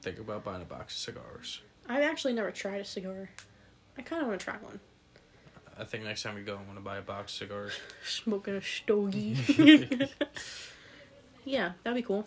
Think 0.02 0.18
about 0.18 0.44
buying 0.44 0.60
a 0.62 0.64
box 0.66 0.94
of 0.94 1.00
cigars. 1.00 1.62
I've 1.88 2.02
actually 2.04 2.34
never 2.34 2.50
tried 2.50 2.80
a 2.80 2.84
cigar. 2.84 3.30
I 3.96 4.02
kind 4.02 4.20
of 4.22 4.28
want 4.28 4.38
to 4.40 4.44
try 4.44 4.56
one. 4.58 4.78
I 5.78 5.84
think 5.84 6.04
next 6.04 6.22
time 6.22 6.34
we 6.34 6.42
go, 6.42 6.56
I'm 6.56 6.66
gonna 6.66 6.80
buy 6.80 6.96
a 6.98 7.02
box 7.02 7.32
of 7.34 7.38
cigars. 7.38 7.72
Smoking 8.04 8.54
a 8.56 8.62
stogie. 8.62 9.36
yeah, 11.44 11.72
that'd 11.84 11.96
be 11.96 12.02
cool. 12.02 12.26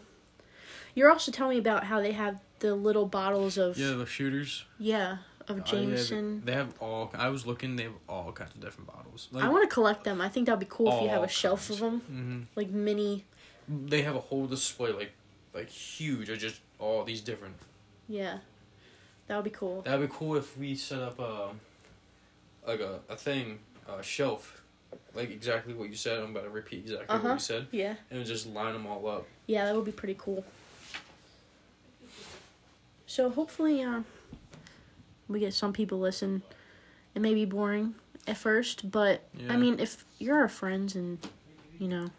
You're 0.96 1.10
also 1.12 1.32
telling 1.32 1.56
me 1.56 1.60
about 1.60 1.86
how 1.86 2.02
they 2.02 2.12
have 2.12 2.42
the 2.60 2.76
little 2.76 3.06
bottles 3.06 3.58
of 3.58 3.78
yeah, 3.78 3.92
the 3.92 4.06
shooters. 4.06 4.66
yeah 4.78 5.18
of 5.48 5.58
Uh, 5.58 5.64
yeah, 5.66 5.72
Jameson. 5.72 6.42
they 6.46 6.54
have 6.54 6.74
all. 6.80 7.12
I 7.14 7.30
was 7.30 7.46
looking. 7.46 7.76
They 7.76 7.84
have 7.84 7.94
all 8.08 8.32
kinds 8.32 8.54
of 8.56 8.62
different 8.62 8.88
bottles. 8.88 9.28
Like, 9.32 9.44
I 9.44 9.50
want 9.50 9.68
to 9.70 9.74
collect 9.74 10.04
them. 10.04 10.22
I 10.22 10.30
think 10.30 10.46
that'd 10.48 10.60
be 10.60 10.66
cool 10.70 10.92
if 10.96 11.02
you 11.04 11.10
have 11.10 11.24
a 11.24 11.28
shelf 11.28 11.68
kinds. 11.68 11.82
of 11.82 11.92
them, 11.92 12.00
hmm 12.02 12.42
like 12.56 12.70
mini. 12.70 13.26
They 13.68 14.02
have 14.02 14.16
a 14.16 14.20
whole 14.20 14.48
display, 14.48 14.92
like, 14.92 15.12
like 15.54 15.70
huge. 15.70 16.30
Of 16.30 16.40
just 16.40 16.60
all 16.80 17.04
these 17.04 17.22
different. 17.22 17.56
Yeah, 18.10 18.40
that 19.28 19.36
would 19.36 19.46
be 19.46 19.50
cool. 19.52 19.82
That'd 19.84 20.02
be 20.10 20.14
cool 20.14 20.36
if 20.36 20.58
we 20.58 20.76
set 20.76 21.00
up 21.02 21.20
a, 21.20 21.50
like 22.66 22.80
a 22.80 23.00
a 23.10 23.16
thing, 23.16 23.60
a 23.88 24.02
shelf, 24.04 24.62
like 25.14 25.30
exactly 25.30 25.74
what 25.74 25.90
you 25.90 25.96
said. 25.96 26.20
I'm 26.20 26.32
about 26.32 26.44
to 26.44 26.50
repeat 26.50 26.80
exactly 26.82 27.08
Uh-huh. 27.16 27.28
what 27.28 27.34
you 27.36 27.40
said, 27.40 27.68
Yeah, 27.72 27.96
and 28.10 28.26
just 28.26 28.48
line 28.48 28.74
them 28.74 28.86
all 28.88 29.06
up. 29.08 29.28
yeah, 29.48 29.66
that 29.66 29.76
would 29.76 29.86
be 29.86 29.92
pretty 29.92 30.16
cool. 30.18 30.44
So 33.06 33.30
hopefully, 33.30 33.82
uh, 33.84 34.02
we 35.28 35.40
get 35.40 35.54
some 35.54 35.74
people 35.74 36.00
listen. 36.00 36.44
It 37.16 37.22
may 37.22 37.34
be 37.34 37.46
boring 37.46 37.96
at 38.28 38.38
first, 38.38 38.90
but 38.92 39.28
Yeah. 39.38 39.54
I 39.54 39.58
mean, 39.58 39.80
if 39.80 40.06
you're 40.20 40.38
our 40.38 40.48
friends 40.48 40.96
and 40.96 41.20
you 41.80 41.88
know 41.88 42.10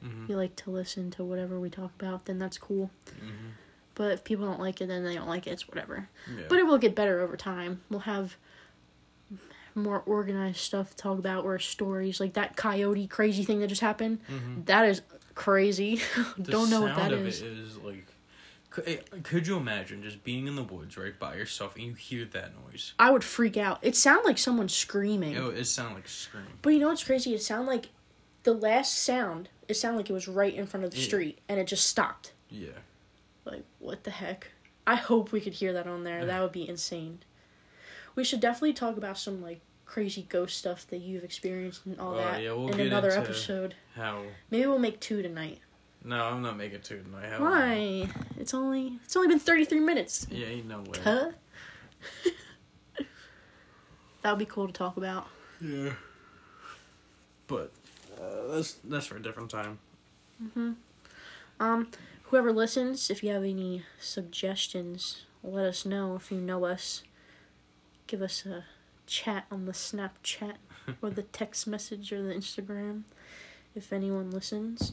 hmm 0.00 0.26
you 0.28 0.36
like 0.36 0.56
to 0.56 0.70
listen 0.70 1.10
to 1.12 1.24
whatever 1.24 1.60
we 1.60 1.70
talk 1.70 1.92
about, 2.00 2.24
then 2.24 2.38
that's 2.38 2.58
cool. 2.58 2.90
hmm 3.18 3.50
But 3.94 4.12
if 4.12 4.24
people 4.24 4.44
don't 4.46 4.60
like 4.60 4.80
it, 4.80 4.88
then 4.88 5.04
they 5.04 5.14
don't 5.14 5.28
like 5.28 5.46
it. 5.46 5.50
It's 5.50 5.68
whatever. 5.68 6.08
Yeah. 6.28 6.44
But 6.48 6.58
it 6.58 6.66
will 6.66 6.78
get 6.78 6.94
better 6.94 7.20
over 7.20 7.36
time. 7.36 7.82
We'll 7.88 8.00
have 8.00 8.36
more 9.76 10.02
organized 10.06 10.58
stuff 10.58 10.90
to 10.90 10.96
talk 10.96 11.18
about, 11.18 11.44
or 11.44 11.58
stories 11.58 12.20
like 12.20 12.32
that 12.34 12.56
coyote 12.56 13.06
crazy 13.06 13.44
thing 13.44 13.60
that 13.60 13.68
just 13.68 13.80
happened. 13.82 14.20
hmm 14.26 14.60
That 14.64 14.86
is 14.86 15.02
crazy. 15.34 16.00
Don't 16.42 16.70
know 16.70 16.82
what 16.82 16.96
that 16.96 17.12
of 17.12 17.26
is. 17.26 17.42
It 17.42 17.52
is 17.52 17.76
like, 17.76 18.06
could, 18.70 18.88
eh, 18.88 19.40
you 19.44 19.56
imagine 19.56 20.02
just 20.02 20.24
being 20.24 20.46
in 20.46 20.56
the 20.56 20.62
woods 20.62 20.96
right 20.96 21.18
by 21.18 21.36
yourself 21.36 21.76
and 21.76 21.84
you 21.84 21.94
hear 21.94 22.24
that 22.24 22.52
noise? 22.64 22.94
I 22.98 23.10
would 23.10 23.24
freak 23.24 23.56
out. 23.56 23.78
It 23.82 23.96
sounded 23.96 24.24
like 24.26 24.38
someone 24.38 24.68
screaming. 24.68 25.34
It, 25.34 25.58
it 25.58 25.66
sounded 25.66 25.94
like 25.94 26.06
a 26.06 26.10
scream. 26.10 26.46
But 26.62 26.70
you 26.70 26.80
know 26.80 26.88
what's 26.88 27.04
crazy? 27.04 27.34
It 27.34 27.42
sounded 27.42 27.70
like 27.70 27.88
the 28.42 28.52
last 28.54 28.98
sound. 28.98 29.48
It 29.68 29.74
sounded 29.74 29.98
like 29.98 30.10
it 30.10 30.14
was 30.14 30.28
right 30.28 30.54
in 30.54 30.66
front 30.66 30.84
of 30.84 30.90
the 30.92 30.98
Yeah. 30.98 31.04
street, 31.06 31.38
and 31.48 31.58
it 31.60 31.66
just 31.66 31.86
stopped. 31.86 32.32
Yeah. 32.50 32.70
Like, 33.44 33.64
what 33.78 34.04
the 34.04 34.10
heck? 34.10 34.48
I 34.86 34.94
hope 34.94 35.32
we 35.32 35.40
could 35.40 35.54
hear 35.54 35.72
that 35.72 35.86
on 35.86 36.04
there. 36.04 36.24
That 36.24 36.40
would 36.42 36.52
be 36.52 36.68
insane. 36.68 37.20
We 38.16 38.24
should 38.24 38.40
definitely 38.40 38.72
talk 38.72 38.96
about 38.96 39.16
some 39.18 39.40
like 39.42 39.60
crazy 39.84 40.26
ghost 40.28 40.58
stuff 40.58 40.86
that 40.88 40.98
you've 40.98 41.22
experienced 41.22 41.86
and 41.86 42.00
all 42.00 42.14
Oh, 42.14 42.16
that 42.16 42.42
yeah, 42.42 42.52
we'll 42.52 42.68
in 42.70 42.76
get 42.78 42.86
another 42.88 43.10
into 43.10 43.20
episode. 43.20 43.76
How? 43.94 44.22
Maybe 44.50 44.66
we'll 44.66 44.80
make 44.80 44.98
two 45.00 45.22
tonight. 45.22 45.60
No, 46.04 46.24
I'm 46.24 46.42
not 46.42 46.56
making 46.56 46.80
two 46.80 47.02
tonight. 47.02 47.30
No. 47.38 47.44
Why? 47.44 48.08
It's 48.38 48.52
only 48.54 48.98
it's 49.04 49.16
only 49.16 49.28
been 49.28 49.38
thirty 49.38 49.64
three 49.64 49.80
minutes. 49.80 50.26
Yeah, 50.30 50.46
ain't 50.46 50.66
no 50.66 50.80
way. 50.80 50.98
Huh? 51.02 51.30
that 54.22 54.30
would 54.30 54.38
be 54.38 54.44
cool 54.46 54.66
to 54.66 54.72
talk 54.72 54.96
about. 54.96 55.26
Yeah. 55.60 55.92
But 57.46 57.72
uh, 58.20 58.54
that's 58.54 58.76
that's 58.84 59.06
for 59.06 59.16
a 59.16 59.22
different 59.22 59.50
time. 59.50 59.78
Um, 61.58 61.88
whoever 62.24 62.52
listens, 62.52 63.10
if 63.10 63.22
you 63.22 63.30
have 63.32 63.42
any 63.44 63.82
suggestions, 63.98 65.22
let 65.42 65.64
us 65.64 65.84
know. 65.86 66.16
If 66.16 66.30
you 66.30 66.38
know 66.38 66.64
us, 66.64 67.02
give 68.06 68.22
us 68.22 68.44
a 68.46 68.64
chat 69.06 69.46
on 69.50 69.66
the 69.66 69.72
Snapchat 69.72 70.54
or 71.02 71.10
the 71.10 71.22
text 71.22 71.66
message 71.66 72.12
or 72.12 72.22
the 72.22 72.32
Instagram. 72.34 73.02
If 73.74 73.92
anyone 73.92 74.30
listens, 74.30 74.92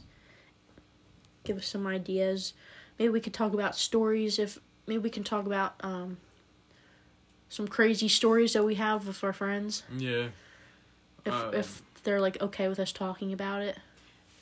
give 1.44 1.56
us 1.58 1.66
some 1.66 1.86
ideas. 1.86 2.52
Maybe 2.98 3.08
we 3.08 3.20
could 3.20 3.34
talk 3.34 3.54
about 3.54 3.76
stories. 3.76 4.38
If 4.38 4.58
maybe 4.86 4.98
we 4.98 5.10
can 5.10 5.24
talk 5.24 5.46
about 5.46 5.74
um, 5.80 6.18
some 7.48 7.66
crazy 7.68 8.08
stories 8.08 8.52
that 8.52 8.64
we 8.64 8.74
have 8.74 9.06
with 9.06 9.22
our 9.24 9.32
friends. 9.32 9.84
Yeah. 9.96 10.28
If 11.24 11.32
Uh, 11.32 11.50
if 11.54 11.82
they're 12.02 12.20
like 12.20 12.40
okay 12.42 12.68
with 12.68 12.78
us 12.78 12.92
talking 12.92 13.32
about 13.32 13.62
it, 13.62 13.78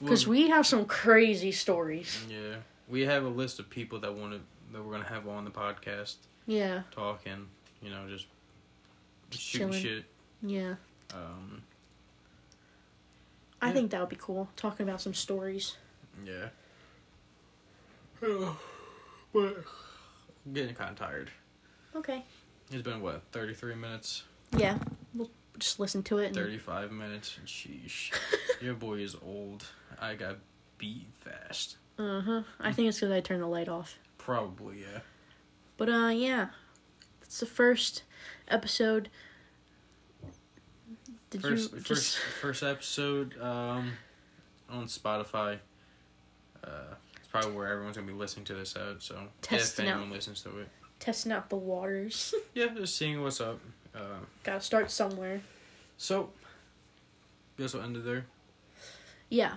because 0.00 0.26
Well, 0.26 0.32
we 0.32 0.48
have 0.48 0.66
some 0.66 0.84
crazy 0.84 1.52
stories. 1.52 2.26
Yeah, 2.28 2.56
we 2.88 3.02
have 3.02 3.24
a 3.24 3.28
list 3.28 3.60
of 3.60 3.70
people 3.70 4.00
that 4.00 4.14
want 4.14 4.32
to 4.32 4.40
that 4.72 4.82
we're 4.82 4.92
gonna 4.92 5.04
have 5.04 5.28
on 5.28 5.44
the 5.44 5.50
podcast 5.50 6.16
Yeah, 6.46 6.82
talking. 6.90 7.48
You 7.80 7.90
know, 7.90 8.08
Just 8.08 8.26
shooting 9.39 9.68
chilling. 9.70 9.83
shit. 9.83 10.05
yeah. 10.43 10.74
Um, 11.14 11.62
I 13.61 13.68
Yeah. 13.68 13.72
think 13.74 13.91
that 13.93 14.01
would 14.01 14.09
be 14.09 14.16
cool. 14.16 14.49
Talking 14.57 14.89
about 14.89 15.01
some 15.01 15.14
stories. 15.14 15.76
yeah. 16.24 16.49
but 18.20 18.57
I'm 19.35 20.53
getting 20.53 20.74
kind 20.74 20.91
of 20.91 20.97
tired. 20.97 21.30
Okay. 21.95 22.24
It's 22.70 22.83
been 22.83 23.01
what 23.03 23.22
thirty 23.33 23.53
three 23.55 23.74
minutes, 23.74 24.22
Yeah, 24.57 24.78
we'll 25.14 25.30
just 25.59 25.78
listen 25.80 26.03
to 26.05 26.18
it. 26.18 26.26
And, 26.28 26.35
thirty 26.37 26.59
five 26.59 26.91
minutes. 26.93 27.39
Sheesh, 27.45 28.12
your 28.62 28.74
boy 28.74 28.95
is 29.01 29.14
old. 29.22 29.66
I 30.01 30.14
got 30.14 30.39
beat 30.78 31.07
fast. 31.20 31.76
Uh 31.99 32.20
huh. 32.22 32.43
I 32.61 32.72
think 32.72 32.89
it's 32.89 32.99
because 33.01 33.12
I 33.12 33.20
turned 33.20 33.43
the 33.43 33.47
light 33.47 33.68
off. 33.68 33.99
Probably 34.18 34.80
yeah. 34.80 35.01
But 35.76 35.89
uh, 35.91 36.09
yeah, 36.09 36.49
it's 37.33 37.41
the 37.41 37.47
first 37.47 38.03
episode. 38.47 39.09
Did 41.30 41.41
First 41.41 41.72
you 41.72 41.78
first 41.80 41.87
just 41.89 42.18
first 42.43 42.62
episode 42.62 43.41
um 43.41 43.93
on 44.68 44.85
Spotify. 44.85 45.57
Uh, 46.62 46.93
it's 47.16 47.26
probably 47.28 47.53
where 47.53 47.68
everyone's 47.68 47.97
gonna 47.97 48.07
be 48.07 48.12
listening 48.12 48.45
to 48.45 48.55
this 48.55 48.76
out. 48.76 49.03
So 49.03 49.18
Testing 49.41 49.87
if 49.87 49.93
out. 49.93 49.97
anyone 49.97 50.12
listens 50.12 50.43
to 50.43 50.59
it, 50.59 50.68
testing 51.01 51.33
out 51.33 51.49
the 51.49 51.57
waters? 51.57 52.35
yeah, 52.55 52.66
just 52.66 52.97
seeing 52.97 53.22
what's 53.22 53.41
up. 53.41 53.59
Uh, 53.95 54.20
Gotta 54.45 54.61
start 54.61 54.91
somewhere. 54.91 55.41
so 55.97 56.28
guess 57.57 57.72
we'll 57.72 57.83
end 57.83 57.97
it 57.97 58.05
there. 58.05 58.26
Yeah. 59.30 59.55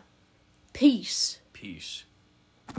Peace. 0.72 1.40
Peace. 1.52 2.06